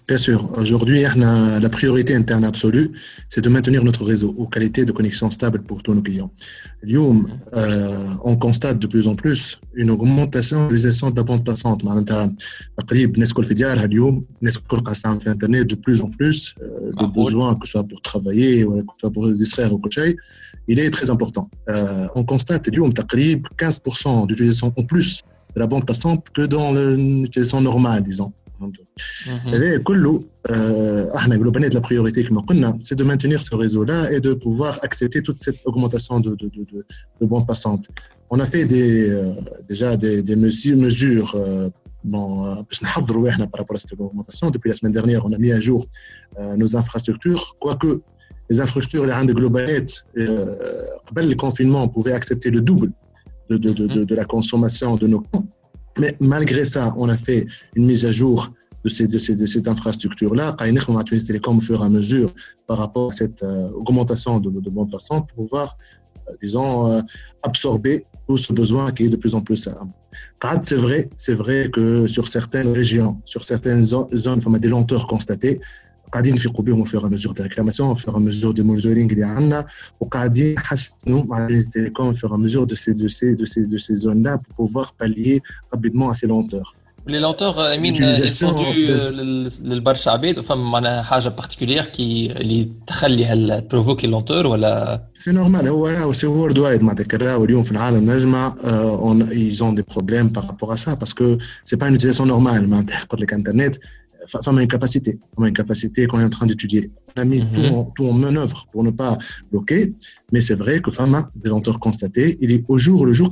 Bien 0.07 0.19
sûr, 0.19 0.49
aujourd'hui, 0.57 1.05
Ahna, 1.05 1.59
la 1.59 1.69
priorité 1.69 2.15
interne 2.15 2.45
absolue, 2.45 2.93
c'est 3.29 3.41
de 3.41 3.49
maintenir 3.49 3.83
notre 3.83 4.05
réseau 4.05 4.33
aux 4.39 4.47
qualités 4.47 4.85
de 4.85 4.93
connexion 4.93 5.29
stable 5.31 5.63
pour 5.63 5.83
tous 5.83 5.95
nos 5.95 6.03
clients. 6.03 6.31
Lyoum, 6.85 7.29
euh, 7.55 8.07
on 8.23 8.37
constate 8.37 8.79
de 8.79 8.87
plus 8.87 9.09
en 9.09 9.17
plus 9.17 9.61
une 9.75 9.91
augmentation 9.91 10.69
de 10.69 10.73
l'utilisation 10.73 11.11
de 11.11 11.17
la 11.17 11.25
bande 11.25 11.45
passante. 11.45 11.85
معناتها 11.85 12.35
تقريبا 12.79 13.15
الناس 13.15 13.29
الكل 13.29 13.45
في 13.45 13.55
ديارها 13.55 13.85
اليوم 13.85 14.25
الناس 14.41 14.57
الكل 14.57 14.77
قاعدة 14.77 14.93
تستعمل 14.93 15.21
في 15.21 15.27
الانترنت 15.27 15.73
de 15.73 15.77
plus 15.77 16.01
en 16.01 16.11
plus 16.11 16.55
euh, 16.61 16.91
le 16.91 17.03
معقول. 17.03 17.25
besoin 17.25 17.55
que 17.55 17.67
ce 17.67 17.73
soit 17.73 17.85
pour 17.85 18.01
travailler 18.03 18.65
ou 18.65 18.77
que 18.85 18.93
ce 18.97 19.01
soit 19.01 19.11
pour 19.11 19.27
se 19.27 19.33
distraire 19.33 19.73
ou 19.73 19.79
كل 19.79 19.93
شيء 19.93 20.17
il 20.69 20.79
est 20.79 20.91
très 20.91 21.11
important. 21.11 21.51
Euh, 21.69 22.07
on 22.15 22.25
constate 22.25 22.69
اليوم 22.69 22.91
تقريبا 22.93 23.49
15% 23.63 24.27
d'utilisation 24.27 24.73
en 24.77 24.85
plus 24.85 25.23
de 25.57 25.61
la 25.61 25.67
bande 25.67 25.87
passante 25.87 26.27
que 26.35 26.43
dans 26.43 26.73
l'utilisation 26.73 27.61
normale, 27.61 28.03
disons. 28.05 28.33
la 31.76 31.82
priorité, 31.82 32.24
que 32.24 32.34
nous 32.34 32.42
prenons, 32.42 32.78
c'est 32.82 32.96
de 32.96 33.04
maintenir 33.04 33.42
ce 33.44 33.56
réseau-là 33.56 34.12
et 34.12 34.20
de 34.20 34.34
pouvoir 34.34 34.80
accepter 34.84 35.22
toute 35.22 35.44
cette 35.44 35.60
augmentation 35.66 36.20
de, 36.20 36.36
de, 36.36 36.48
de, 36.48 36.86
de 37.22 37.26
bandes 37.26 37.48
passantes. 37.48 37.88
On 38.30 38.40
a 38.40 38.46
fait 38.46 38.68
euh, 38.72 39.34
déjà 39.68 39.98
des, 39.98 40.36
mesures 40.36 41.36
euh, 41.36 41.70
bon, 42.04 42.46
euh, 42.46 42.56
par 42.82 43.60
rapport 43.60 43.76
à 43.76 43.80
cette 43.80 43.94
augmentation. 44.00 44.52
Depuis 44.52 44.70
la 44.70 44.76
semaine 44.76 44.94
dernière, 44.94 45.26
on 45.26 45.34
a 45.34 45.38
mis 45.38 45.52
à 45.52 45.60
jour 45.60 45.86
nos 46.56 46.78
infrastructures, 46.78 47.58
quoique 47.60 48.02
les 48.52 48.60
infrastructures, 48.60 49.06
les 49.06 49.14
rangs 49.14 49.26
de 49.26 49.34
Globanet, 49.34 49.86
euh, 50.18 50.86
le 51.16 51.34
confinement, 51.36 51.84
on 51.84 51.88
pouvait 51.88 52.12
accepter 52.12 52.52
le 52.52 52.62
double 52.62 52.92
de, 53.50 54.16
la 54.16 54.26
consommation 54.26 54.98
de 54.98 55.08
nos 55.08 55.22
camps. 55.22 55.46
Mais 56.00 56.16
malgré 56.20 56.66
ça, 56.66 56.94
on 56.98 57.10
a 57.10 57.18
fait 57.18 57.46
une 57.76 57.86
mise 57.86 58.06
à 58.06 58.12
jour 58.12 58.54
de, 58.84 58.90
ces, 58.90 59.08
de, 59.08 59.18
ces, 59.20 59.36
de 59.36 59.46
cette 59.46 59.68
infrastructure-là. 59.68 60.56
On 60.88 60.98
a 60.98 61.04
Tunis 61.04 61.26
Télécom 61.26 61.58
au 61.58 61.62
fur 61.62 61.82
et 61.82 61.86
à 61.86 61.90
mesure 61.90 62.34
par 62.68 62.78
rapport 62.78 63.12
à 63.12 63.14
cette 63.14 63.44
euh, 63.44 63.70
augmentation 63.72 64.40
de, 64.40 64.50
de 64.50 64.70
bande 64.70 64.92
passante 64.92 65.28
pour 65.30 65.46
pouvoir, 65.46 65.78
euh, 66.30 66.34
disons, 66.42 66.88
euh, 66.88 67.02
absorber 67.44 68.06
tout 68.28 68.38
ce 68.38 68.54
besoin 68.54 68.92
qui 68.92 69.06
est 69.06 69.10
de 69.10 69.18
plus 69.18 69.36
en 69.36 69.42
plus. 69.42 69.68
C'est 70.64 70.76
vrai, 70.76 71.10
c'est 71.18 71.34
vrai 71.36 71.70
que 71.72 72.08
sur 72.08 72.28
certaines 72.28 72.72
régions, 72.72 73.22
sur 73.26 73.44
certaines 73.44 73.84
zo- 73.84 74.10
zones, 74.16 74.42
y 74.46 74.56
a 74.56 74.60
des 74.60 74.70
lenteurs 74.70 75.08
constatées. 75.08 75.60
قاعدين 76.13 76.35
نفيقوا 76.35 76.65
بهم 76.65 76.85
au 76.85 76.87
fur 76.89 77.01
et 77.03 77.05
à 77.05 77.09
mesure 77.09 77.35
des 77.35 77.43
réclamations, 77.43 77.91
au 77.93 77.95
fur 77.95 78.13
et 78.13 78.17
à 78.17 78.21
mesure 78.21 78.55
des 78.55 78.63
monitoring 78.63 79.11
اللي 79.13 79.23
عندنا 79.25 79.67
وقاعدين 80.01 80.55
نحسنوا 80.55 81.25
مع 81.25 81.49
les 81.49 81.65
télécoms 81.65 82.13
au 82.13 82.17
fur 82.17 82.31
et 82.31 82.35
à 82.35 82.37
mesure 82.37 82.67
de 82.67 82.75
ces, 82.75 82.95
de 82.95 83.09
ces, 83.09 83.35
de 83.37 83.45
ces, 83.45 83.63
de 83.73 83.79
ces 83.79 83.95
zones-là 83.97 84.39
pour 84.39 84.55
pouvoir 84.67 84.93
pallier 85.01 85.41
rapidement 85.73 86.11
à 86.11 86.15
ces 86.15 86.27
lenteurs. 86.27 86.75
لي 87.07 87.19
لونتور 87.19 87.75
امين 87.75 87.95
Utilisation 87.97 88.27
سون 88.27 88.57
دو 88.57 88.63
de- 88.73 89.63
للبرشا 89.63 90.11
عباد 90.11 90.39
وفما 90.39 90.71
معناها 90.71 91.03
حاجه 91.03 91.29
بارتيكولير 91.29 91.85
كي 91.85 92.33
اللي 92.33 92.69
تخلي 92.87 93.25
هال 93.25 93.61
بروفوكي 93.71 94.07
لونتور 94.07 94.47
ولا 94.47 95.03
سي 95.17 95.31
نورمال 95.33 95.69
هو 95.69 95.87
راهو 95.87 96.13
سي 96.13 96.27
وورد 96.27 96.59
وايد 96.59 96.83
معناتها 96.83 97.19
راهو 97.19 97.45
اليوم 97.45 97.63
في 97.63 97.73
العالم 97.73 98.11
نجمع 98.11 98.57
اون 98.65 99.23
ايزون 99.23 99.75
دي 99.75 99.85
بروبليم 99.91 100.29
بار 100.29 100.45
رابور 100.47 100.73
ا 100.73 100.77
سا 100.77 100.95
باسكو 100.95 101.39
سي 101.65 101.77
با 101.77 101.87
اون 101.87 101.99
utilisation 101.99 102.21
نورمال 102.21 102.69
معناتها 102.71 103.05
قلت 103.05 103.21
لك 103.21 103.33
انترنت 103.33 103.77
femme 104.44 104.58
à 104.58 104.62
incapacité, 104.62 105.20
femme 105.36 105.46
à 105.46 105.48
incapacité 105.48 106.08
qu'on 106.08 106.20
est 106.20 106.24
en 106.24 106.30
train 106.30 106.46
d'étudier. 106.46 106.92
On 107.16 107.22
a 107.22 107.26
mis 107.26 107.42
mhm. 107.42 107.92
tout, 107.96 108.06
en, 108.06 108.10
en 108.10 108.14
manœuvre 108.14 108.68
pour 108.72 108.84
ne 108.84 108.92
pas 108.92 109.18
bloquer, 109.52 109.94
mais 110.32 110.42
c'est 110.42 110.56
vrai 110.56 110.82
que 110.82 110.92
femme 110.92 111.16
a 111.16 111.32
des 111.36 111.50
lenteurs 111.50 111.80
constatées. 111.80 112.38
Il 112.42 112.52
est 112.52 112.64
au 112.68 112.78
jour 112.78 113.06
le 113.06 113.14
jour 113.14 113.30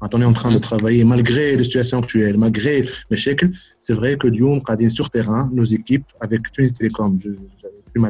quand 0.00 0.14
on 0.14 0.22
est 0.22 0.24
en 0.24 0.32
train 0.32 0.50
de 0.50 0.54
mhm. 0.54 0.60
travailler, 0.60 1.04
malgré 1.04 1.56
les 1.56 1.64
situations 1.64 1.98
actuelles, 1.98 2.38
malgré 2.38 2.88
les 3.10 3.16
chèques, 3.16 3.44
c'est 3.80 3.94
vrai 3.94 4.16
que 4.16 4.26
Lyon, 4.26 4.60
Kadine, 4.60 4.90
sur 4.90 5.10
terrain, 5.10 5.50
nos 5.52 5.64
équipes, 5.64 6.06
avec 6.20 6.50
Tunis 6.52 6.72
Télécom, 6.72 7.18
je, 7.22 7.30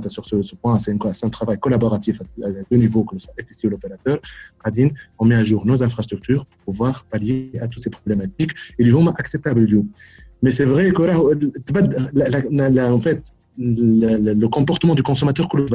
sur 0.09 0.25
ce, 0.25 0.55
point, 0.57 0.79
c'est 0.79 0.95
un 1.25 1.31
travail 1.31 1.59
collaboratif 1.59 2.21
à, 2.43 2.51
deux 2.71 2.77
niveaux, 2.77 3.05
que 3.05 3.19
ce 3.19 3.27
soit 3.27 3.35
FSI 3.49 3.67
ou 3.67 3.71
l'opérateur. 3.71 4.19
Radine, 4.65 4.93
on 5.19 5.25
met 5.25 5.35
à 5.35 5.45
jour 5.45 5.67
nos 5.67 5.83
infrastructures 5.83 6.45
pour 6.47 6.59
pouvoir 6.67 7.05
pallier 7.07 7.51
à 7.61 7.69
toutes 7.69 7.83
ces 7.83 7.91
problématiques 7.91 8.53
et 8.79 8.85
les 8.85 8.91
jours 8.91 9.09
acceptables. 9.19 9.67
Mais 10.43 10.51
c'est 10.53 10.65
vrai 10.65 10.91
que 10.93 11.03
là, 11.03 11.17
euh, 11.19 12.91
en 12.91 13.01
fait, 13.01 13.33
le 13.59 14.47
comportement 14.47 14.95
du 14.95 15.03
consommateur 15.03 15.49
que 15.49 15.57
le 15.59 15.67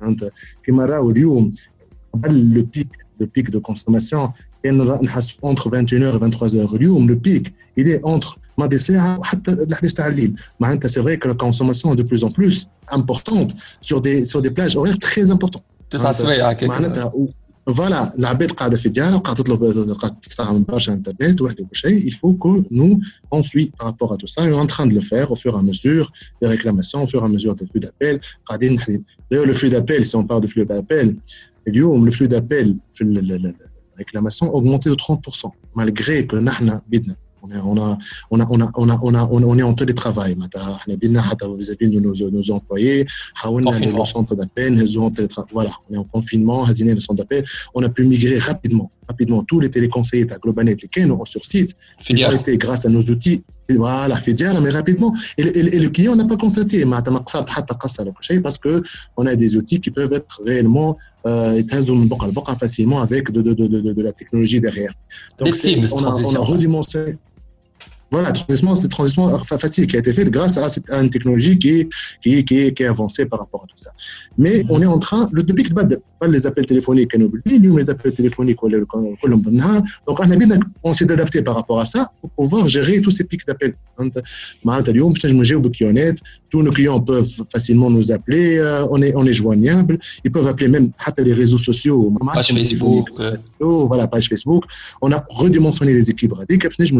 hein, 0.00 0.14
pic, 2.62 2.88
le 3.18 3.26
pic 3.26 3.50
de 3.50 3.58
consommation 3.58 4.32
entre 5.42 5.70
21h 5.70 6.14
et 6.14 6.18
23h. 6.18 7.06
Le 7.06 7.16
pic, 7.16 7.54
il 7.76 7.88
est 7.88 8.00
entre 8.04 8.38
c'est 10.88 11.00
vrai 11.00 11.16
que 11.18 11.28
la 11.28 11.34
consommation 11.34 11.92
est 11.92 11.96
de 11.96 12.02
plus 12.02 12.24
en 12.24 12.30
plus 12.30 12.68
importante 12.88 13.54
sur 13.80 14.00
des, 14.00 14.26
sur 14.26 14.42
des 14.42 14.50
plages 14.50 14.76
horaires 14.76 14.98
très 14.98 15.30
importantes. 15.30 15.64
C'est 15.90 15.98
ça, 15.98 16.12
c'est 16.12 16.22
vrai. 16.22 16.38
فوالا 17.69 18.15
العباد 18.19 18.51
قاعده 18.51 18.77
في 18.77 18.89
ديارها 18.89 19.15
وقاعده 19.15 19.43
تطلب 19.43 19.63
قاعده 19.93 20.15
تستعمل 20.21 20.63
برشا 20.63 20.93
انترنت 20.93 21.41
وحده 21.41 21.63
وكل 21.63 21.75
شيء 21.75 22.09
il 22.09 22.13
faut 22.13 22.33
que 22.43 22.63
nous 22.71 22.99
on 23.35 23.43
suit 23.43 23.71
par 23.77 23.87
rapport 23.87 24.13
à 24.13 24.17
tout 24.17 24.27
ça 24.27 24.41
et 24.47 24.53
on 24.53 24.57
est 24.57 24.61
en 24.61 24.67
train 24.67 24.85
de 24.85 24.93
le 24.93 25.01
faire 25.01 25.31
au 25.31 25.35
fur 25.35 25.55
et 25.55 25.59
à 25.59 25.61
mesure 25.61 26.11
des 26.41 26.47
réclamations 26.47 27.03
au 27.03 27.07
fur 27.07 27.21
et 27.21 27.25
à 27.25 27.27
mesure 27.27 27.55
des 27.55 27.65
flux 27.67 27.79
d'appels 27.79 28.19
قاعدين 28.45 28.73
نحسب 28.75 29.01
d'ailleurs 29.31 29.45
le 29.47 29.53
flux 29.53 29.69
d'appel 29.69 30.05
si 30.05 30.15
on 30.15 30.23
parle 30.25 30.41
de 30.41 30.47
flux 30.47 30.65
d'appel 30.65 31.15
اليوم 31.67 32.05
le 32.05 32.11
flux 32.11 32.27
d'appel 32.27 32.75
في 32.93 33.01
ال- 33.03 33.17
ال- 33.17 33.31
ال- 33.31 33.55
la 33.91 33.97
réclamation 33.97 34.45
a 34.47 34.53
augmenté 34.53 34.89
de 34.89 34.95
30% 34.95 35.49
malgré 35.75 36.27
que 36.27 36.35
نحن 36.35 36.79
بدنا 36.87 37.15
on 37.42 37.50
est, 37.50 37.58
on 37.62 37.76
a, 37.82 37.98
on 38.30 38.40
a, 38.40 38.46
on 38.48 38.60
a, 38.60 38.70
on 38.74 38.88
a, 38.88 38.98
on 39.02 39.14
a, 39.14 39.24
on 39.30 39.58
est 39.58 39.62
en 39.62 39.74
télétravail. 39.74 40.34
Maintenant, 40.36 40.78
on 40.86 41.54
vis-à-vis 41.54 41.88
de 41.88 42.00
nos, 42.00 42.14
nos 42.30 42.50
employés. 42.50 43.06
On 43.44 43.58
le 43.58 44.04
centre 44.04 44.34
d'appel, 44.34 44.74
Voilà, 45.52 45.72
on 45.88 45.94
est 45.94 45.98
en 45.98 46.04
confinement, 46.04 46.64
hasiné 46.64 46.94
le 46.94 47.00
centre 47.00 47.18
d'appel. 47.18 47.44
On 47.74 47.82
a 47.82 47.88
pu 47.88 48.04
migrer 48.04 48.38
rapidement, 48.38 48.90
rapidement. 49.08 49.42
Tous 49.44 49.60
les 49.60 49.70
téléconseillers 49.70 50.30
à 50.32 50.38
Globanet, 50.38 50.76
les 50.80 50.88
nous 51.06 51.26
sur 51.26 51.44
site. 51.44 51.76
Ils 52.08 52.24
ont 52.24 52.32
été 52.32 52.56
grâce 52.58 52.84
à 52.86 52.88
nos 52.88 53.02
outils. 53.02 53.42
Voilà, 53.68 54.20
Fidjara, 54.20 54.60
mais 54.60 54.70
rapidement. 54.70 55.14
Et, 55.38 55.42
et, 55.42 55.58
et 55.60 55.78
le 55.78 55.90
client 55.90 56.16
n'a 56.16 56.24
pas 56.24 56.36
constaté. 56.36 56.84
Parce 58.42 58.58
qu'on 58.58 59.26
a 59.26 59.36
des 59.36 59.56
outils 59.56 59.80
qui 59.80 59.90
peuvent 59.92 60.12
être 60.12 60.40
réellement 60.44 60.98
euh, 61.26 61.62
facilement 62.58 63.00
avec 63.00 63.30
de, 63.30 63.42
de, 63.42 63.52
de, 63.54 63.66
de, 63.68 63.92
de 63.92 64.02
la 64.02 64.12
technologie 64.12 64.60
derrière. 64.60 64.92
Donc, 65.38 65.54
on, 65.92 66.04
a, 66.04 66.14
on 66.14 66.34
a 66.34 66.38
redimensionné. 66.40 67.16
Voilà, 68.10 68.32
transition, 68.32 68.74
c'est 68.74 68.88
transition 68.88 69.38
facile 69.38 69.86
qui 69.86 69.96
a 69.96 70.00
été 70.00 70.12
faite 70.12 70.30
grâce 70.30 70.56
à, 70.56 71.00
une 71.00 71.10
technologie 71.10 71.58
qui 71.58 71.80
est, 71.80 71.88
qui, 72.22 72.44
qui, 72.74 72.84
avancée 72.84 73.24
par 73.24 73.38
rapport 73.38 73.62
à 73.64 73.66
tout 73.66 73.76
ça. 73.76 73.90
Mais 74.36 74.64
mhm. 74.64 74.70
on 74.70 74.82
est 74.82 74.86
en 74.86 74.98
train, 74.98 75.28
le 75.32 75.44
public 75.44 75.72
bat 75.72 75.84
pas 76.18 76.26
les 76.26 76.46
appels 76.46 76.66
téléphoniques, 76.66 77.14
les 77.46 77.90
appels 77.90 78.12
téléphoniques, 78.12 78.58
donc 80.06 80.20
on 80.82 80.92
s'est 80.92 81.10
adapté 81.10 81.42
par 81.42 81.54
rapport 81.54 81.80
à 81.80 81.86
ça 81.86 82.12
pour 82.20 82.30
pouvoir 82.30 82.68
gérer 82.68 83.00
tous 83.00 83.10
ces 83.10 83.24
pics 83.24 83.46
d'appels. 83.46 83.74
Tous 86.50 86.62
nos 86.62 86.72
clients 86.72 87.00
peuvent 87.00 87.30
facilement 87.52 87.90
nous 87.90 88.10
appeler, 88.12 88.58
euh, 88.58 88.84
on 88.90 89.00
est, 89.02 89.14
on 89.14 89.24
est 89.24 89.32
joignable, 89.32 89.98
ils 90.24 90.32
peuvent 90.32 90.48
appeler 90.48 90.68
même 90.68 90.90
les 91.18 91.32
réseaux 91.32 91.58
sociaux, 91.58 92.12
page 92.34 92.48
Facebook, 92.48 93.08
voilà, 93.60 94.08
page 94.08 94.28
Facebook. 94.28 94.64
On 95.00 95.12
a 95.12 95.24
redimensionné 95.28 95.94
les 95.94 96.10
équipes 96.10 96.32
radicales, 96.32 96.72
je 96.76 96.94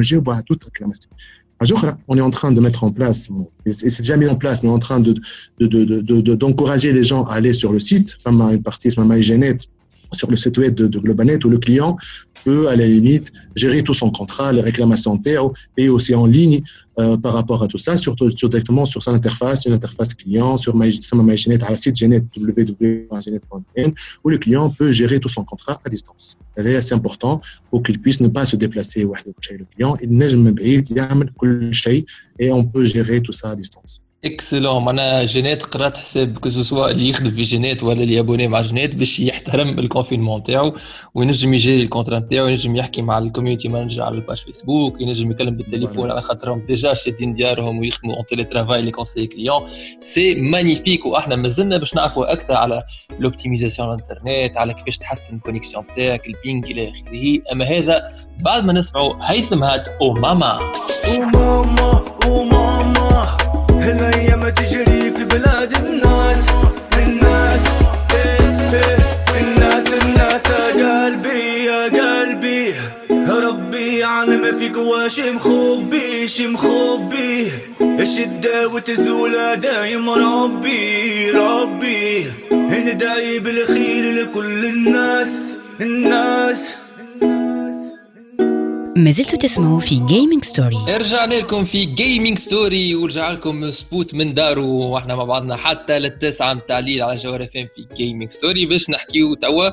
podcast. 1.59 1.99
On 2.09 2.17
est 2.17 2.21
en 2.21 2.31
train 2.31 2.53
de 2.53 2.61
mettre 2.61 2.85
en 2.85 2.91
place, 2.91 3.29
et 3.67 3.73
c'est 3.73 4.01
déjà 4.01 4.17
mis 4.17 4.27
en 4.27 4.37
place, 4.37 4.63
mais 4.63 4.69
on 4.69 4.73
est 4.73 4.77
en 4.77 4.79
train 4.79 5.01
d'encourager 5.01 6.89
de, 6.89 6.95
de, 6.95 6.99
les 6.99 7.05
gens 7.05 7.25
à 7.25 7.35
aller 7.35 7.53
sur 7.53 7.73
le 7.73 7.81
site, 7.81 8.17
une 8.27 8.63
partie, 8.63 8.91
sur 8.91 10.31
le 10.31 10.37
site 10.37 10.59
web 10.59 10.75
de, 10.75 10.99
Globanet, 10.99 11.45
où 11.45 11.49
le 11.49 11.59
client 11.59 11.97
peut, 12.45 12.69
à 12.69 12.77
la 12.77 12.87
limite, 12.87 13.33
gérer 13.57 13.83
tout 13.83 13.95
son 13.95 14.11
contrat, 14.11 14.53
les 14.53 14.63
réclamations 14.63 15.21
et 15.77 15.89
aussi 15.89 16.15
en 16.15 16.27
ligne, 16.27 16.63
euh, 16.99 17.17
par 17.17 17.35
rapport 17.35 17.63
à 17.63 17.69
tout 17.69 17.79
ça, 17.79 17.97
surtout 17.97 18.31
sur, 18.37 18.49
directement 18.49 18.85
sur 18.85 19.03
son 19.03 19.13
interface, 19.15 19.65
une 19.65 19.75
interface 19.75 20.13
client, 20.13 20.57
sur 20.57 20.75
ma 20.75 20.87
MyGenet, 20.87 21.63
à 21.63 21.71
la 21.71 21.77
site 21.77 21.97
Genet, 21.97 22.25
www.genet.in, 22.37 23.91
où 24.25 24.29
le 24.29 24.39
client 24.39 24.71
peut 24.71 24.91
gérer 24.91 25.21
tout 25.21 25.29
son 25.29 25.45
contrat 25.45 25.81
à 25.85 25.89
distance. 25.89 26.37
C'est 26.57 26.75
assez 26.75 26.95
important 26.95 27.41
pour 27.71 27.83
qu'il 27.83 28.01
puisse 28.01 28.21
ne 28.21 28.29
pas 28.29 28.45
se 28.45 28.57
déplacer 28.57 29.07
chez 29.41 29.57
le 29.57 29.65
client. 29.73 29.97
Il 30.03 30.11
n'est 30.11 30.29
jamais 30.29 30.53
payé, 30.53 30.85
il 30.89 30.97
y 30.97 31.01
a 31.01 31.09
et 32.39 32.53
on 32.53 32.65
peut 32.65 32.85
gérer 32.85 33.21
tout 33.21 33.33
ça 33.33 33.51
à 33.51 33.57
distance. 33.57 34.03
اكسلون 34.25 34.85
معناها 34.85 35.25
جينات 35.25 35.63
قرات 35.63 35.99
حساب 35.99 36.39
كو 36.39 36.51
سوا 36.51 36.91
اللي 36.91 37.09
يخدم 37.09 37.31
في 37.31 37.43
جينات 37.43 37.83
ولا 37.83 38.03
اللي 38.03 38.15
يابوني 38.15 38.49
مع 38.49 38.61
جينات 38.61 38.95
باش 38.95 39.21
يحترم 39.21 39.79
الكونفينمون 39.79 40.43
تاعو 40.43 40.75
وينجم 41.15 41.55
يجي 41.55 41.83
الكونترا 41.83 42.19
تاعو 42.19 42.47
ينجم 42.47 42.77
يحكي 42.77 43.03
مع 43.03 43.19
الكوميونتي 43.19 43.69
مانجر 43.69 44.03
على 44.03 44.15
الباج 44.15 44.37
فيسبوك 44.37 45.01
ينجم 45.01 45.31
يكلم 45.31 45.57
بالتليفون 45.57 46.11
على 46.11 46.21
خاطرهم 46.21 46.67
ديجا 46.67 46.95
شادين 46.95 47.33
ديارهم 47.33 47.79
ويخدموا 47.79 48.17
اون 48.17 48.27
تيلي 48.27 48.45
ترافاي 48.45 48.83
لي 48.83 48.91
كونسي 48.91 49.27
كليون 49.27 49.63
سي 50.01 50.35
مانيفيك 50.35 51.07
وإحنا 51.07 51.37
مازلنا 51.37 51.77
باش 51.77 51.95
نعرفوا 51.95 52.33
أكثر 52.33 52.55
على 52.55 52.85
l'optimisation 53.19 53.89
الانترنت 53.89 54.57
على 54.57 54.75
كيفاش 54.75 54.99
تحسن 54.99 55.37
ال 55.37 55.41
connexion 55.41 55.85
تاعك 55.97 56.27
ال 56.27 56.35
ping 56.35 56.71
إلى 56.71 56.89
اخره 56.89 57.53
اما 57.53 57.65
هذا 57.65 58.09
بعد 58.41 58.65
ما 58.65 58.73
نسمعوا 58.73 59.15
هيثم 59.21 59.65
هات 59.65 59.89
أو 59.89 60.13
ماما 60.13 60.59
وماما 61.09 61.50
بلاد 65.51 65.75
الناس 65.87 66.45
الناس 66.99 67.61
الناس 69.41 69.87
الناس 70.03 70.43
يا 70.79 71.05
قلبي. 71.05 71.65
يا 71.65 71.85
قلبي 71.85 72.75
ربي 73.11 73.99
يعلم 73.99 74.59
فيك 74.59 74.77
واش 74.77 75.21
مخبي 75.21 76.29
شي 76.29 76.47
مخبي 76.47 77.51
الشدة 77.83 78.69
وتزول 78.69 79.57
دايم 79.57 80.11
ربي. 80.11 81.31
ربي 81.31 82.27
ندعي 82.53 83.39
بالخير 83.39 84.23
لكل 84.23 84.65
الناس 84.65 85.41
الناس. 85.81 86.77
ما 88.97 89.11
زلتوا 89.11 89.39
تسمعوا 89.39 89.81
في 89.81 89.95
Gaming 89.95 90.45
Story 90.45 90.77
رجعنا 90.89 91.35
لكم 91.35 91.65
في 91.65 91.85
Gaming 91.85 92.39
Story 92.39 92.95
ورجع 92.95 93.31
لكم 93.31 93.71
سبوت 93.71 94.15
من 94.15 94.35
دارو. 94.35 94.67
وإحنا 94.67 95.17
مع 95.17 95.25
بعضنا 95.25 95.57
حتى 95.57 95.99
للتسعة 95.99 96.55
متاع 96.55 96.79
الليل 96.79 97.03
على 97.03 97.17
جوهرة 97.17 97.47
FM 97.47 97.69
في 97.77 97.95
Gaming 97.97 98.31
Story 98.31 98.67
باش 98.67 98.91
نحكيو 98.91 99.35
توا 99.35 99.71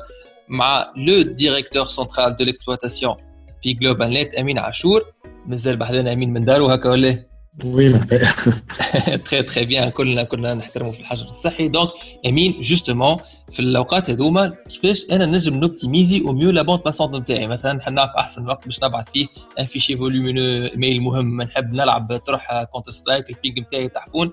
مع 0.48 0.92
le 0.96 1.22
directeur 1.22 1.86
central 1.86 2.36
de 2.36 2.44
l'exploitation 2.44 3.16
في 3.62 3.72
GlobalNet 3.72 4.34
امين 4.34 4.58
عاشور 4.58 5.02
مازال 5.46 5.76
بحذنا 5.76 6.12
أمين 6.12 6.32
من 6.32 6.44
دارو. 6.44 6.66
هكا 6.66 6.88
ولا؟ 6.90 7.27
Mais- 7.56 7.98
très 9.30 9.42
très 9.42 9.64
bien 9.64 9.88
كلنا 9.88 10.22
كنا 10.22 10.54
نحترموا 10.54 10.92
في 10.92 11.00
الحجر 11.00 11.28
الصحي. 11.28 11.68
donc 11.68 11.88
امين 12.26 12.60
justement 12.60 13.16
في 13.52 13.60
الأوقات 13.60 14.10
هذوما 14.10 14.54
كيفاش 14.68 15.06
أنا 15.10 15.26
نجم 15.26 15.54
ن 15.54 15.61
optimiser 15.61 16.20
au 16.20 16.32
mieux 16.32 16.50
la 16.50 16.62
bande 16.62 16.80
passante 16.82 17.14
نتاعي؟ 17.14 17.46
مثلا 17.46 17.72
نحب 17.72 17.92
نعرف 17.92 18.10
أحسن 18.10 18.48
وقت 18.48 18.64
باش 18.64 18.82
نبعث 18.84 19.10
فيه 19.10 19.26
un 19.60 19.64
fichier 19.64 19.96
volumineux 19.96 20.70
mail 20.74 21.02
مهم. 21.02 21.42
نحب 21.42 21.72
نلعب 21.72 22.24
طرح 22.26 22.62
Counter-Strike 22.72 22.90
ال 22.90 23.30
ping 23.30 23.58
نتاعي 23.60 23.88
تحفون. 23.88 24.32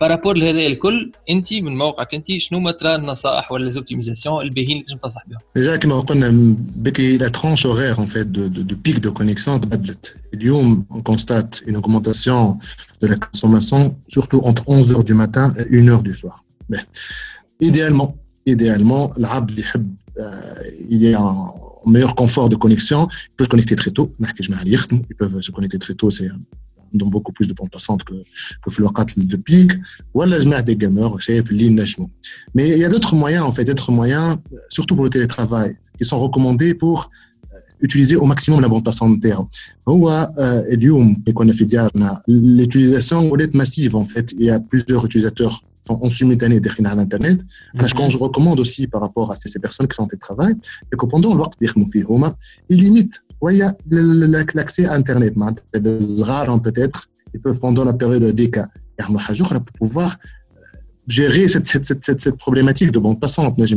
بارابور 0.00 0.36
لهذا 0.36 0.66
الكل 0.66 1.12
انت 1.30 1.52
من 1.52 1.76
موقعك 1.76 2.14
انت 2.14 2.32
شنو 2.38 2.60
ما 2.60 2.70
ترى 2.70 2.94
النصائح 2.94 3.52
ولا 3.52 3.64
ليزوبتيميزاسيون 3.64 4.42
الباهيين 4.42 4.70
اللي 4.72 4.82
تنجم 4.82 4.98
تنصح 4.98 5.22
بهم؟ 5.26 5.38
Déjà, 5.58 5.76
كما 5.78 5.98
قلنا 5.98 6.56
بكي 6.76 7.18
la 7.18 7.30
tranche 7.30 7.64
horaire 7.64 8.00
en 8.00 8.06
fait 8.06 8.32
de, 8.32 8.48
de, 8.48 8.62
de 8.62 8.74
pic 8.74 9.00
de 9.00 9.08
connexion 9.10 9.60
تبدلت. 9.60 10.14
اليوم 10.34 10.86
on 10.90 11.12
constate 11.12 11.62
une 11.66 11.76
augmentation 11.76 12.58
de 13.02 13.06
la 13.06 13.16
consommation 13.16 13.96
surtout 14.08 14.40
entre 14.44 14.62
11 14.66 14.92
heures 14.92 15.04
du 15.04 15.14
matin 15.14 15.54
et 15.70 15.78
1 15.78 15.88
heure 15.88 16.02
du 16.02 16.14
soir. 16.14 16.44
Mais, 16.68 16.80
idéalement, 17.60 18.16
idéalement, 18.46 19.18
العبد 19.18 19.58
يحب 19.58 19.94
euh, 20.18 20.22
il 20.90 21.02
y 21.02 21.14
a 21.14 21.20
un 21.20 21.52
meilleur 21.86 22.14
confort 22.14 22.48
de 22.48 22.56
connexion, 22.56 23.08
il 23.10 23.34
peut 23.36 23.44
se 23.44 23.50
connecter 23.50 23.76
très 23.76 23.90
tôt. 23.90 24.10
نحكي 24.20 24.42
جماعة 24.42 24.62
اللي 24.62 24.72
يخدموا, 24.72 25.02
Ils 25.10 25.16
peuvent 25.16 25.40
se 25.40 25.50
connecter 25.50 25.78
très 25.78 25.94
tôt, 25.94 26.10
c'est 26.10 26.30
عندهم 26.94 27.10
beaucoup 27.10 27.32
plus 27.32 27.46
de 27.46 27.54
bande 27.54 27.70
passante 27.70 28.02
que, 28.04 28.14
que 28.66 28.70
في 28.70 28.78
الوقت 28.78 29.10
de 29.10 29.36
pic. 29.36 29.78
ولا 30.14 30.38
جماعة 30.38 30.64
des 30.64 30.76
gamers, 30.76 31.18
شايف 31.18 31.50
اللي 31.50 31.66
ينجموا. 31.66 32.08
Mais 32.58 32.68
il 32.68 32.78
y 32.78 32.84
a 32.84 32.88
d'autres 32.88 33.14
moyens, 33.14 33.44
en 33.44 33.52
fait, 33.52 33.64
d'autres 33.64 33.92
moyens, 33.92 34.38
surtout 34.68 34.94
pour 34.96 35.04
le 35.04 35.10
télétravail, 35.10 35.76
qui 35.98 36.04
sont 36.04 36.18
recommandés 36.18 36.74
pour 36.74 36.98
euh, 37.54 37.58
utiliser 37.86 38.16
au 38.16 38.26
maximum 38.26 38.60
la 38.60 38.68
bande 38.68 38.84
passante 38.84 39.20
terre. 39.22 39.44
هو 39.88 40.32
آه، 40.38 40.60
اليوم 40.60 41.16
اللي 41.20 41.32
كنا 41.32 41.52
في 41.52 41.64
ديارنا 41.64 42.22
l'utilisation 42.28 43.12
ولات 43.32 43.56
massive 43.56 43.94
en 43.94 44.04
fait. 44.04 44.32
Il 44.32 44.44
y 44.44 44.50
a 44.50 44.60
plusieurs 44.60 45.04
utilisateurs 45.04 45.64
en 45.90 45.94
en 45.94 46.10
simultané 46.10 46.58
داخلين 46.58 46.86
على 46.86 46.96
الانترنت. 46.96 47.44
انا 47.74 47.86
شكون 47.86 48.10
je 48.10 48.16
recommande 48.16 48.60
aussi 48.60 48.86
par 48.86 49.00
rapport 49.00 49.32
à 49.32 49.36
ces, 49.36 49.48
ces 49.48 49.58
personnes 49.58 49.88
qui 49.88 49.96
sont 49.96 50.02
en 50.02 50.06
télétravail, 50.06 50.54
c'est 50.90 50.98
que 51.00 51.06
pendant 51.06 51.32
الوقت 51.32 51.54
اللي 51.58 51.66
يخدموا 51.70 51.86
فيه 51.86 52.04
هما 52.04 52.34
ils 52.72 52.76
limitent 52.76 53.24
Oui, 53.41 53.55
il 53.55 53.59
y 53.59 53.61
a 53.61 53.73
l'accès 54.53 54.85
à 54.85 54.93
Internet. 54.93 55.33
Hein. 55.39 55.55
Des 55.73 56.23
rares, 56.23 56.49
hein, 56.49 56.59
peut-être, 56.59 57.09
ils 57.33 57.39
peuvent 57.39 57.59
pendant 57.59 57.85
la 57.85 57.93
période 57.93 58.23
des 58.23 58.49
cas. 58.49 58.67
pour 59.61 59.77
pouvoir 59.77 60.17
euh, 60.57 60.59
gérer 61.07 61.47
cette, 61.47 61.69
cette, 61.69 61.85
cette, 61.85 62.21
cette, 62.21 62.35
problématique 62.35 62.91
de 62.91 62.99
bande 62.99 63.21
passante. 63.21 63.55
C'est 63.57 63.73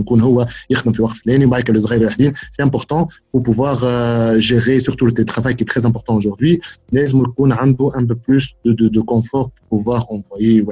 important 2.63 3.09
pour 3.31 3.43
pouvoir 3.45 3.85
euh, 3.85 4.37
gérer 4.39 4.81
surtout 4.81 5.07
le 5.07 5.13
télétravail 5.13 5.55
qui 5.55 5.63
est 5.63 5.67
très 5.67 5.87
important 5.87 6.17
aujourd'hui. 6.17 6.61
un 6.93 8.07
peu 8.07 8.17
plus 8.17 8.55
de, 8.65 9.01
confort 9.01 9.53
pour 9.53 9.79
pouvoir 9.79 10.11
envoyer. 10.11 10.67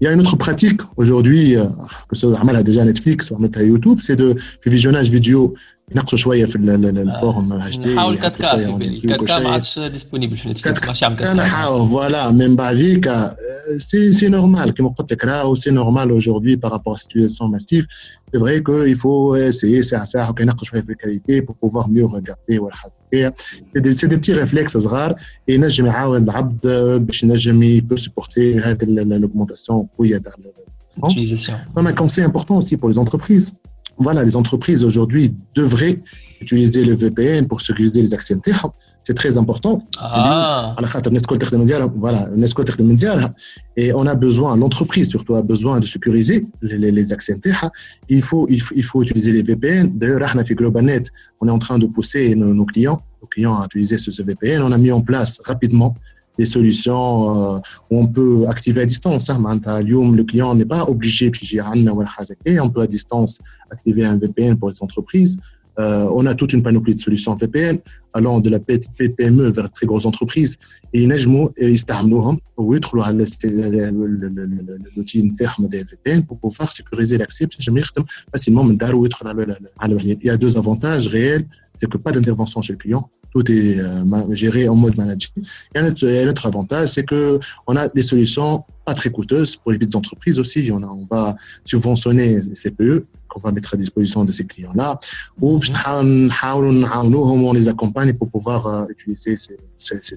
Il 0.00 0.04
y 0.04 0.06
a 0.06 0.12
une 0.12 0.20
autre 0.20 0.36
pratique 0.36 0.82
aujourd'hui, 0.96 1.56
euh, 1.56 1.64
que 2.08 2.16
ce 2.16 2.28
soit 2.28 2.62
déjà 2.62 2.84
Netflix 2.84 3.30
ou 3.30 3.38
YouTube, 3.40 4.00
c'est 4.02 4.16
de 4.16 4.36
visionnage 4.66 5.08
vidéo. 5.08 5.54
ينقصوا 5.91 6.17
شويه 6.17 6.45
في 6.45 6.55
ال- 6.55 6.69
ال- 6.69 6.85
ال- 6.85 6.97
الفورم 7.15 7.53
اتش 7.53 7.77
دي 7.77 7.93
نحاول 7.95 8.17
كاتكا 8.17 8.57
في 8.57 8.71
بالي 8.71 9.01
كاتكا 9.01 9.39
ما 9.39 9.49
عادش 9.49 9.79
ديسبونيبل 9.79 10.37
في 10.37 10.49
نتفليكس 10.49 10.83
ماشي 10.83 11.05
عم 11.05 11.15
كان 11.15 11.27
كاتكا 11.27 11.41
نحاول 11.43 11.87
فوالا 11.89 12.31
من 12.31 12.55
بعديك 12.55 13.11
سي 13.77 14.11
سي 14.11 14.27
نورمال 14.27 14.71
كما 14.73 14.89
قلت 14.89 15.11
لك 15.13 15.25
راهو 15.25 15.55
سي 15.55 15.71
نورمال 15.71 16.21
aujourd'hui 16.21 16.57
par 16.57 16.71
rapport 16.71 16.93
à 16.95 16.99
cette 16.99 17.09
utilisation 17.15 17.47
massive 17.47 17.85
c'est 18.31 18.39
vrai 18.39 18.61
qu'il 18.63 18.95
faut 18.95 19.35
essayer 19.35 19.81
ساعه 19.81 20.03
ساعه 20.05 20.29
وكي 20.29 20.43
ينقص 20.43 20.63
شويه 20.63 20.81
في 20.81 20.89
الكاليتي 20.89 21.41
pour 21.41 21.53
pouvoir 21.55 21.87
mieux 21.87 22.05
regarder 22.15 22.59
ولا 22.59 22.75
حاجه 22.75 22.91
هي 23.13 23.33
c'est 23.77 23.81
des, 23.81 23.95
c'est 23.95 24.07
des 24.07 24.17
petits 24.17 24.33
réflexes 24.45 24.77
صغار 24.77 25.15
ينجم 25.47 25.85
يعاون 25.85 26.23
العبد 26.23 26.67
باش 27.07 27.23
ينجم 27.23 27.63
يبو 27.63 27.95
سبورتي 27.95 28.59
هذه 28.59 28.83
الاوغمونتاسيون 28.83 29.87
قويه 29.97 30.17
تاع 30.17 30.31
ال- 30.39 30.65
utilisation 31.11 31.53
comme 31.75 31.87
un 31.87 31.93
conseil 32.03 32.23
important 32.29 32.55
aussi 32.61 32.77
pour 32.77 32.89
les 32.91 32.97
entreprises. 33.03 33.47
voilà, 34.00 34.24
les 34.24 34.34
entreprises 34.34 34.82
aujourd'hui 34.84 35.36
devraient 35.54 36.02
utiliser 36.40 36.84
le 36.84 36.94
VPN 36.94 37.46
pour 37.46 37.60
sécuriser 37.60 38.00
les 38.00 38.14
accès 38.14 38.34
internes. 38.34 38.70
C'est 39.02 39.14
très 39.14 39.38
important. 39.38 39.86
Ah. 39.98 40.74
Et 43.76 43.92
on 43.92 44.06
a 44.06 44.14
besoin, 44.14 44.56
l'entreprise 44.56 45.08
surtout 45.08 45.34
a 45.34 45.42
besoin 45.42 45.80
de 45.80 45.86
sécuriser 45.86 46.46
les, 46.62 46.90
les 46.90 47.12
accès 47.12 47.34
internes. 47.34 47.70
Il 48.08 48.22
faut, 48.22 48.46
il, 48.48 48.60
faut, 48.62 48.74
il 48.74 48.84
faut 48.84 49.02
utiliser 49.02 49.32
les 49.32 49.42
VPN. 49.42 49.98
D'ailleurs, 49.98 50.20
GlobalNet, 50.50 51.04
on 51.40 51.48
est 51.48 51.50
en 51.50 51.58
train 51.58 51.78
de 51.78 51.86
pousser 51.86 52.34
nos, 52.34 52.64
clients, 52.64 53.02
nos 53.22 53.28
clients 53.28 53.60
à 53.60 53.66
utiliser 53.66 53.98
ce 53.98 54.22
VPN. 54.22 54.62
On 54.62 54.72
a 54.72 54.78
mis 54.78 54.92
en 54.92 55.00
place 55.02 55.40
rapidement 55.44 55.94
des 56.40 56.46
solutions 56.46 57.58
où 57.90 57.94
on 58.02 58.06
peut 58.06 58.44
activer 58.48 58.80
à 58.80 58.86
distance. 58.86 59.28
Le 59.28 60.22
client 60.22 60.54
n'est 60.54 60.70
pas 60.76 60.84
obligé 60.84 61.28
de 61.30 61.36
on 62.60 62.70
peut 62.70 62.80
à 62.80 62.86
distance 62.86 63.32
activer 63.70 64.04
un 64.06 64.16
VPN 64.16 64.56
pour 64.58 64.70
les 64.70 64.82
entreprises. 64.86 65.38
On 65.76 66.24
a 66.26 66.34
toute 66.34 66.52
une 66.54 66.62
panoplie 66.62 66.94
de 66.94 67.02
solutions 67.02 67.34
VPN 67.36 67.78
allant 68.14 68.40
de 68.40 68.50
la 68.54 68.58
PME 68.58 69.46
vers 69.56 69.64
de 69.68 69.72
très 69.76 69.86
grosses 69.86 70.06
entreprises. 70.06 70.56
Et 70.94 71.02
ils 71.02 71.08
l'outil 74.96 75.18
interne 75.28 75.68
des 75.68 75.82
VPN 75.90 76.20
pour 76.24 76.38
pouvoir 76.38 76.72
sécuriser 76.72 77.18
l'accès 77.18 77.46
facilement. 78.32 78.64
Il 78.68 80.24
y 80.30 80.30
a 80.30 80.36
deux 80.44 80.56
avantages 80.56 81.06
réels 81.06 81.46
c'est 81.80 81.88
que 81.88 81.96
pas 81.96 82.12
d'intervention 82.12 82.60
chez 82.60 82.74
le 82.74 82.78
client 82.78 83.10
tout 83.32 83.50
est 83.50 83.78
euh, 83.78 84.34
géré 84.34 84.68
en 84.68 84.74
mode 84.74 84.96
managé. 84.96 85.28
Et 85.74 85.78
un 85.78 85.86
autre, 86.28 86.46
avantage, 86.46 86.88
c'est 86.88 87.06
qu'on 87.06 87.76
a 87.76 87.88
des 87.88 88.02
solutions 88.02 88.64
pas 88.84 88.94
très 88.94 89.10
coûteuses 89.10 89.56
pour 89.56 89.72
les 89.72 89.78
petites 89.78 89.96
entreprises 89.96 90.38
aussi. 90.38 90.70
On, 90.72 90.82
a, 90.82 90.86
on 90.86 91.06
va 91.10 91.36
subventionner 91.64 92.40
les 92.40 92.54
CPE 92.54 93.06
qu'on 93.28 93.40
va 93.40 93.52
mettre 93.52 93.74
à 93.74 93.76
disposition 93.76 94.24
de 94.24 94.32
ces 94.32 94.44
clients-là, 94.44 94.98
ou 95.40 95.58
mhm. 95.58 95.62
on 97.44 97.52
les 97.52 97.68
accompagne 97.68 98.12
pour 98.14 98.28
pouvoir 98.28 98.66
euh, 98.66 98.86
utiliser 98.90 99.36
ces, 99.36 99.56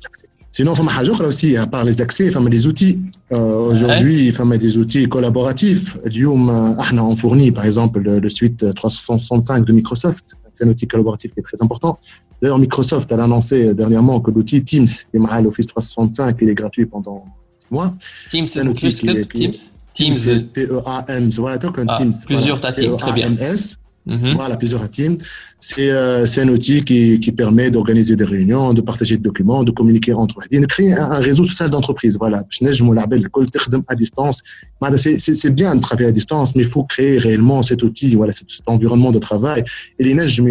accès. 0.05 0.27
Sinon, 0.51 0.73
il 0.75 1.07
y 1.07 1.09
a 1.09 1.25
aussi, 1.25 1.57
à 1.57 1.65
part 1.65 1.83
les 1.83 1.99
accès, 1.99 2.27
il 2.27 2.31
y 2.31 2.49
des 2.49 2.67
outils. 2.67 2.99
Euh, 3.31 3.71
aujourd'hui, 3.71 4.27
il 4.27 4.53
y 4.53 4.57
des 4.59 4.77
outils 4.77 5.07
collaboratifs. 5.09 5.97
On 6.05 7.15
fournit, 7.15 7.51
par 7.51 7.65
exemple, 7.65 7.99
le 8.01 8.29
suite 8.29 8.73
365 8.75 9.65
de 9.65 9.73
Microsoft. 9.73 10.35
C'est 10.53 10.65
un 10.65 10.69
outil 10.69 10.87
collaboratif 10.87 11.33
qui 11.33 11.39
est 11.39 11.43
très 11.43 11.61
important. 11.63 11.97
D'ailleurs, 12.43 12.59
Microsoft 12.59 13.09
a 13.13 13.23
annoncé 13.23 13.73
dernièrement 13.73 14.19
que 14.19 14.29
l'outil 14.29 14.65
Teams, 14.65 14.85
qui 14.85 15.17
l'Office 15.41 15.65
365, 15.65 16.35
il 16.41 16.49
est 16.49 16.53
gratuit 16.53 16.85
pendant 16.85 17.23
six 17.57 17.67
mois. 17.71 17.93
Teams, 18.29 18.49
c'est 18.49 18.59
un 18.59 18.67
outil 18.67 18.93
qui 18.93 19.07
est, 19.07 19.25
Teams 19.29 19.53
Teams. 19.93 20.49
T-E-A-M-S, 20.53 21.39
ah, 21.87 21.97
Teams. 21.97 22.13
Plusieurs 22.25 22.59
tatiques, 22.59 22.97
très 22.97 23.13
bien. 23.13 23.33
Mhm. 24.05 24.33
Voilà, 24.35 24.57
plusieurs 24.57 24.89
teams. 24.89 25.17
C'est 25.59 25.89
euh, 25.89 26.25
un 26.37 26.49
outil 26.49 26.83
qui, 26.83 27.19
qui 27.21 27.31
permet 27.31 27.71
d'organiser 27.71 28.15
des 28.17 28.25
réunions, 28.25 28.73
de 28.73 28.81
partager 28.81 29.15
des 29.15 29.23
documents, 29.23 29.63
de 29.63 29.71
communiquer 29.71 30.13
entre 30.13 30.39
eux. 30.39 30.43
Et 30.51 30.59
de 30.59 30.65
créer 30.65 30.93
un, 30.93 31.11
un 31.11 31.19
réseau 31.19 31.45
social 31.45 31.69
d'entreprise. 31.69 32.17
Voilà, 32.17 32.43
je 32.51 32.83
me 32.83 32.93
l'appelle 32.93 33.23
à 33.87 33.95
distance. 33.95 34.43
C'est 35.17 35.55
bien 35.55 35.75
de 35.75 35.81
travailler 35.81 36.09
à 36.09 36.11
distance, 36.11 36.53
mais 36.55 36.63
il 36.63 36.69
faut 36.69 36.83
créer 36.83 37.17
réellement 37.17 37.61
cet 37.61 37.81
outil, 37.81 38.13
voilà, 38.15 38.33
cet, 38.33 38.49
environnement 38.65 39.11
de 39.11 39.19
travail. 39.19 39.63
Et 39.99 40.03
les 40.03 40.27
je 40.27 40.41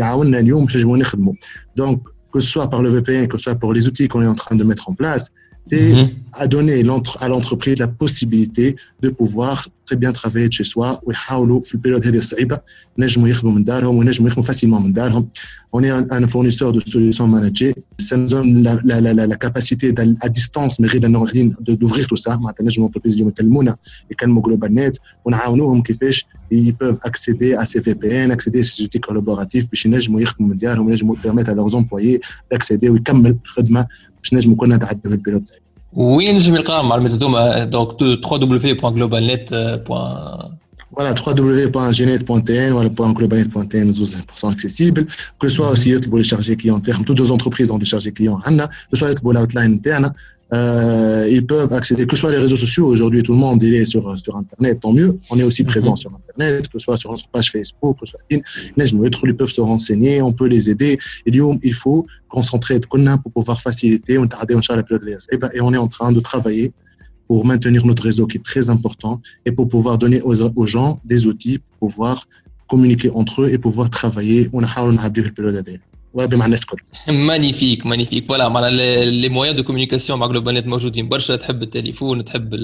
Donc, 1.77 2.03
que 2.33 2.41
ce 2.41 2.49
soit 2.49 2.71
par 2.71 2.83
le 2.83 2.89
VPN, 2.89 3.29
que 3.29 3.37
ce 3.37 3.45
soit 3.45 3.55
pour 3.55 3.73
les 3.75 3.87
outils 3.87 4.09
qu'on 4.09 4.23
est 4.23 4.27
en 4.27 4.35
train 4.35 4.57
de 4.57 4.65
mettre 4.65 4.89
en 4.89 4.95
place, 4.95 5.31
c'est 5.72 5.94
Mhm. 5.96 6.10
à 6.44 6.46
donner 6.56 6.78
l'entre- 6.90 7.18
à 7.24 7.28
l'entreprise 7.32 7.78
la 7.86 7.90
possibilité 8.02 8.68
de 9.04 9.10
pouvoir 9.20 9.56
très 9.88 9.98
bien 10.02 10.12
travailler 10.20 10.48
de 10.48 10.54
chez 10.54 10.64
soi 10.64 11.00
ويحاولوا 11.04 11.62
في 11.64 11.74
البيريود 11.76 12.08
هذه 12.08 12.18
الصعيبه 12.18 12.60
نجموا 12.98 13.28
يخدموا 13.28 13.54
من 13.54 13.64
دارهم 13.64 13.96
ونجموا 13.98 14.28
يخدموا 14.30 14.48
facilement 14.48 14.82
من 14.86 14.94
دارهم. 14.94 15.28
On 15.76 15.84
est 15.84 15.90
un, 15.90 16.06
un 16.10 16.28
fournisseur 16.28 16.72
de 16.72 16.80
solutions 16.94 17.28
managées. 17.28 17.74
Ça 18.08 18.16
nous 18.18 18.28
donne 18.36 18.64
la, 18.64 18.74
la, 18.90 18.98
la, 19.06 19.12
la, 19.14 19.28
la 19.28 19.36
capacité 19.46 19.92
d'à- 19.92 20.16
à 20.26 20.30
distance 20.30 20.80
من 20.80 20.88
غير 20.88 21.06
أنه 21.06 21.24
غاديين 21.26 21.56
de- 21.62 21.76
d'ouvrir 21.76 22.08
tout 22.08 22.18
ça. 22.18 22.30
معناتها 22.38 22.64
نجموا 22.66 22.90
entreprises 22.90 23.14
اليوم 23.14 23.30
يكلمونا 23.30 23.76
يكلموا 24.12 24.42
جلوبال 24.44 24.76
نت 24.76 24.98
ونعاونوهم 25.26 25.82
كيفاش 25.82 26.26
ils 26.54 26.74
peuvent 26.74 27.00
accéder 27.10 27.54
à 27.56 27.66
ces 27.66 27.80
VPN, 27.82 28.32
accéder 28.32 28.60
à 28.60 28.64
ces 28.64 28.84
outils 28.84 29.00
collaboratifs 29.02 29.70
باش 29.70 29.86
ينجموا 29.86 30.22
يخدموا 30.22 30.50
من 30.50 30.58
ديارهم 30.58 30.90
ينجموا 30.90 31.16
permettre 31.16 31.50
à 31.50 31.56
leurs 31.56 31.76
employés 31.76 32.20
d'accéder 32.52 32.90
ويكمل 32.90 33.38
الخدمه 33.46 33.86
باش 34.22 34.34
نجموا 34.34 34.56
كنا 34.56 34.76
نتعدوا 34.76 35.12
البيريود 35.12 35.48
صعيب. 35.48 35.62
وين 35.94 36.36
نجم 36.36 36.56
يلقاهم 36.56 36.90
معلومات 36.90 37.12
هذوما 37.12 37.64
دونك 37.64 37.90
www.globalnet. 38.26 39.54
Voilà, 40.98 41.14
www.genet.tn 41.14 42.72
ou 42.74 43.14
.globalnet.tn, 43.14 43.88
12% 43.92 44.52
accessible. 44.56 45.06
Que 45.40 45.48
ce 45.48 45.56
soit 45.56 45.70
aussi 45.70 45.92
pour 46.10 46.18
les 46.18 46.24
chargés 46.24 46.56
clients 46.56 46.78
internes, 46.78 47.04
toutes 47.06 47.20
nos 47.20 47.32
entreprises 47.32 47.70
ont 47.70 47.78
des 47.78 47.86
chargés 47.86 48.12
clients, 48.12 48.40
Anna, 48.46 48.66
que 48.68 48.94
ce 48.94 48.98
soit 49.06 49.14
pour 49.22 49.34
l'outline 49.34 49.74
interne, 49.74 50.12
Euh, 50.53 51.27
ils 51.31 51.47
peuvent 51.47 51.73
accéder, 51.73 52.07
que 52.07 52.15
ce 52.15 52.21
soit 52.21 52.31
les 52.31 52.39
réseaux 52.39 52.57
sociaux, 52.57 52.87
aujourd'hui 52.87 53.23
tout 53.23 53.33
le 53.33 53.39
monde 53.39 53.63
il 53.63 53.75
est 53.75 53.87
sur, 53.87 54.19
sur 54.19 54.37
Internet, 54.37 54.81
tant 54.81 54.93
mieux, 54.93 55.19
on 55.31 55.39
est 55.39 55.43
aussi 55.43 55.63
mhm. 55.63 55.69
présent 55.69 55.97
sur 55.97 56.13
Internet, 56.15 56.69
que 56.69 56.79
ce 56.79 56.85
soit 56.85 56.99
sur 56.99 57.11
notre 57.11 57.27
page 57.29 57.51
Facebook, 57.51 57.99
que 58.01 58.07
ce 58.07 58.13
soit 58.13 58.21
in, 58.31 58.41
ils 58.77 59.37
peuvent 59.37 59.49
se 59.49 59.61
renseigner, 59.63 60.21
on 60.21 60.33
peut 60.33 60.47
les 60.47 60.69
aider, 60.69 60.99
et 61.27 61.33
il 61.63 61.75
faut 61.75 62.07
concentrer, 62.29 62.81
pour 62.81 63.33
pouvoir 63.33 63.63
faciliter, 63.63 64.15
et 64.15 64.19
on 64.19 65.73
est 65.73 65.77
en 65.79 65.89
train 65.89 66.13
de 66.13 66.21
travailler 66.21 66.73
pour 67.29 67.47
maintenir 67.47 67.87
notre 67.87 68.03
réseau 68.03 68.27
qui 68.27 68.37
est 68.37 68.45
très 68.45 68.69
important 68.69 69.23
et 69.47 69.53
pour 69.53 69.69
pouvoir 69.69 69.97
donner 69.97 70.21
aux, 70.21 70.43
aux 70.43 70.67
gens 70.67 71.01
des 71.05 71.27
outils 71.27 71.59
pour 71.59 71.89
pouvoir 71.89 72.27
communiquer 72.69 73.11
entre 73.11 73.43
eux 73.43 73.49
et 73.49 73.59
pouvoir 73.59 73.89
travailler. 73.89 74.51
On 74.53 74.63
a 74.63 74.67
وربي 76.15 76.37
مع 76.37 76.45
الناس 76.45 76.61
الكل. 76.61 76.83
magnifique 77.13 77.87
magnifique. 77.87 78.29
voilà 78.29 78.49
معناها 78.49 78.71
les 79.05 79.29
moyens 79.29 79.57
de 79.57 79.63
communication 79.63 80.19
مع 80.19 80.27
GNet 80.27 80.67
موجودين 80.67 81.09
برشا. 81.09 81.37
تحب 81.37 81.63
التليفون 81.63 82.25
تحب 82.25 82.55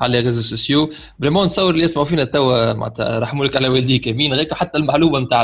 على 0.00 0.20
les 0.20 0.26
réseaux 0.26 0.42
sociaux 0.42 0.90
vraiment 1.20 1.46
نتصور 1.46 1.70
اللي 1.70 1.84
يسمعوا 1.84 2.06
فينا 2.06 2.24
توا 2.24 2.72
معناتها 2.72 3.18
رحموا 3.18 3.46
لك 3.46 3.56
على 3.56 3.68
والديك. 3.68 4.06
أمين 4.06 4.34
غير 4.34 4.54
حتى 4.54 4.78
المعلومة 4.78 5.18
نتاع 5.18 5.42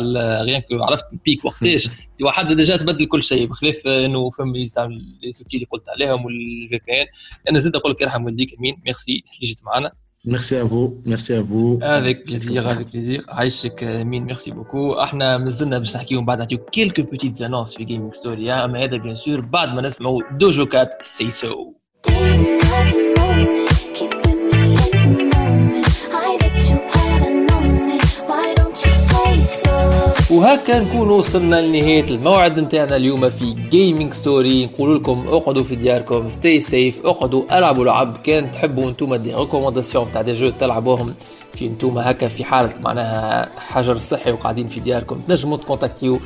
كو 0.61 0.83
عرفت 0.83 1.13
ال 1.13 1.21
pic 1.21 1.45
وقتاش. 1.45 1.89
توا 2.19 2.31
حد 2.31 2.53
déjà 2.53 2.77
تبدل 2.77 3.05
كل 3.07 3.23
شيء 3.23 3.47
بخلاف 3.47 3.87
إنه 3.87 4.31
فما 4.31 4.59
يستعمل 4.59 5.03
les 5.23 5.33
outils 5.33 5.57
اللي 5.57 5.67
قلت 5.71 5.89
عليهم 5.89 6.25
وال 6.25 6.81
VPN 6.87 7.07
أنا 7.49 7.59
زيد 7.59 7.77
نقول 7.77 7.93
لك 7.93 8.01
يرحم 8.01 8.25
والديك 8.25 8.53
يمين 8.53 8.83
ميرسي 8.87 9.13
اللي 9.13 9.47
جيت 9.49 9.65
معنا. 9.65 9.93
Merci 10.28 10.56
à 10.56 10.64
vous, 10.64 11.02
merci 11.06 11.34
à 11.34 11.42
vous. 11.42 11.80
افيك 11.82 12.26
بليزير 12.26 12.72
افيك 12.72 12.88
بليزير 12.94 13.26
عايشك 13.30 13.84
مين 13.84 14.24
ميرسي 14.24 14.52
بوكو 14.52 14.94
احنا 14.94 15.38
مازلنا 15.38 15.80
باش 15.80 15.96
نحكيو 15.96 16.20
من 16.20 16.26
بعد 16.26 16.40
نعطيو 16.40 16.58
كيلكو 16.58 17.04
بوتيت 17.04 17.34
زانونس 17.34 17.76
في 17.76 17.84
جيمنج 17.84 18.14
ستوري 18.14 18.52
اما 18.52 18.84
هذا 18.84 18.98
بيان 18.98 19.16
سور 19.16 19.42
بعد 19.42 19.70
ما 19.70 19.82
نسمعوا 19.82 20.22
دوجو 20.32 20.66
كات 20.66 20.90
سي 21.02 21.30
سو 21.32 21.74
وهكا 30.33 30.79
نكون 30.79 31.11
وصلنا 31.11 31.61
لنهاية 31.61 32.05
الموعد 32.11 32.59
نتاعنا 32.61 32.97
اليوم 32.97 33.31
في 33.31 33.55
Gaming 33.71 34.13
Story 34.13 34.67
نقول 34.67 34.97
لكم 34.97 35.25
اقعدوا 35.29 35.63
في 35.63 35.77
دياركم 35.77 36.31
stay 36.31 36.61
safe 36.61 37.07
اقعدوا 37.07 37.59
العبوا 37.59 37.85
لعب 37.85 38.09
كان 38.25 38.53
تحبوا 38.53 38.89
أنتم 38.89 39.15
des 39.15 39.35
recommandations 39.35 40.07
تاع 40.13 40.23
des 40.23 40.33
jeux 40.33 40.51
تلعبوهم 40.61 41.15
في 41.53 41.67
أنتم 41.67 41.99
هكا 41.99 42.29
في 42.29 42.45
حالة 42.45 42.75
معناها 42.81 43.49
حجر 43.59 43.99
صحي 43.99 44.33
وقاعدين 44.33 44.69
في 44.69 44.81
دياركم 44.81 45.21
تنجموا 45.29 45.57
تكونتاكتيو. 45.57 46.21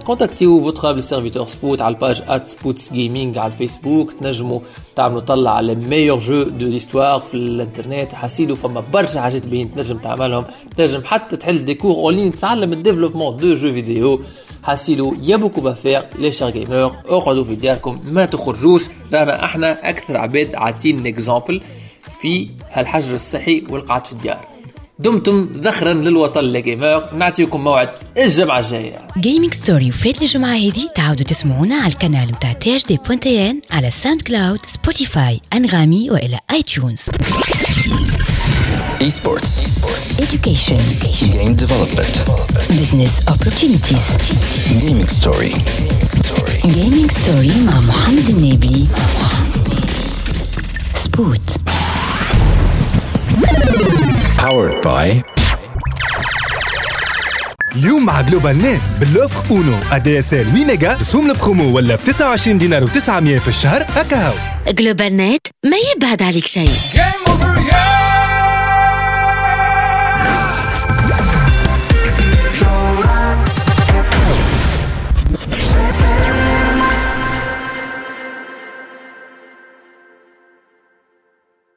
تكونتاكتيو 0.00 0.60
votre 0.60 0.79
humble 0.79 1.02
serviteur 1.02 1.46
Spot 1.46 1.80
على 1.82 1.94
ال 1.94 2.00
page 2.00 2.22
at 2.28 2.48
Spot's 2.48 2.92
Gaming 2.92 3.38
على 3.38 3.52
الفيسبوك 3.52 4.12
تنجموا 4.12 4.60
تعملوا 4.96 5.20
طلع 5.20 5.50
على 5.56 5.74
meilleurs 5.74 6.18
jeux 6.18 6.42
de 6.42 6.66
l'histoire 6.66 7.20
في 7.20 7.34
الانترنت 7.34 8.14
حاسيلو 8.14 8.56
فما 8.56 8.82
برشا 8.92 9.20
حاجات 9.20 9.46
باين 9.46 9.74
تنجم 9.74 9.98
تعملهم 9.98 10.44
تنجم 10.76 11.00
حتى 11.04 11.36
تحل 11.36 11.64
des 11.64 11.74
cours 11.74 11.94
en 11.94 12.14
ligne 12.16 12.32
تتعلم 12.32 12.72
ال 12.72 12.77
développement 12.77 13.36
de 13.36 13.54
jeux 13.54 13.72
vidéo 13.72 14.20
حاسيلو 14.62 15.16
y 15.20 15.36
a 15.36 15.39
beaucoup 15.39 15.60
à 15.60 15.67
faire 15.67 16.02
les 16.18 16.30
chers 16.32 16.50
gamers 16.50 16.92
اقعدوا 17.08 17.44
في 17.44 17.54
دياركم 17.54 18.00
ما 18.04 18.26
تخرجوش 18.26 18.84
رانا 19.12 19.44
إحنا 19.44 19.88
أكثر 19.90 20.16
عباد 20.16 20.54
عاطين 20.54 21.06
exemple 21.06 21.60
في 22.20 22.48
هالحجر 22.72 23.14
الصحي 23.14 23.64
والقعد 23.70 24.06
في 24.06 24.12
الديار 24.12 24.55
دمتم 24.98 25.48
ذخرا 25.56 25.92
للوطن 25.92 26.40
les 26.44 26.67
gamers 26.67 27.14
نعطيكم 27.14 27.64
موعد 27.64 27.90
الجمعة 28.18 28.58
الجاية 28.58 29.06
Gaming 29.18 29.54
story 29.54 29.88
وفات 29.88 30.22
الجمعة 30.22 30.54
هذه 30.54 30.88
تعاودوا 30.94 31.26
تسمعونا 31.26 31.74
على 31.76 31.92
القناة 31.92 32.24
متاع 32.24 32.52
THD 32.52 32.98
point 33.06 33.45
tn 33.45 33.60
على 33.70 33.90
SoundCloud 33.90 34.58
Spotify 34.66 35.40
Anghami 35.52 36.10
ولا 36.10 36.38
iTunes 36.50 37.10
Esports. 39.08 39.52
Education. 40.26 40.82
Game 41.36 41.54
development. 41.64 42.14
Business 42.80 43.14
opportunities. 43.34 44.06
Gaming 44.70 45.08
story. 45.20 45.52
Gaming 46.76 47.08
story 47.20 47.56
مع 47.66 47.80
محمد 47.80 48.28
النبي. 48.28 48.86
Spot. 50.94 51.56
Powered 54.46 54.82
by 54.86 55.22
اليوم 57.76 58.06
مع 58.06 58.20
GlobalNet 58.20 58.58
بال 58.58 58.80
l'offre 59.00 59.50
Uno. 59.50 59.78
ADSL 59.92 60.46
8 60.46 60.64
ميجا 60.66 60.94
رسوم 60.94 61.30
البرومو 61.30 61.76
ولا 61.76 61.94
ب 61.94 61.98
29 62.06 62.58
دينار 62.58 62.86
و900 62.86 63.40
في 63.40 63.48
الشهر؟ 63.48 63.82
هكا 63.88 64.26
هاو 64.26 64.34
GlobalNet 64.68 65.46
ما 65.64 65.76
يبعد 65.96 66.22
عليك 66.22 66.46
شيء. 66.46 66.70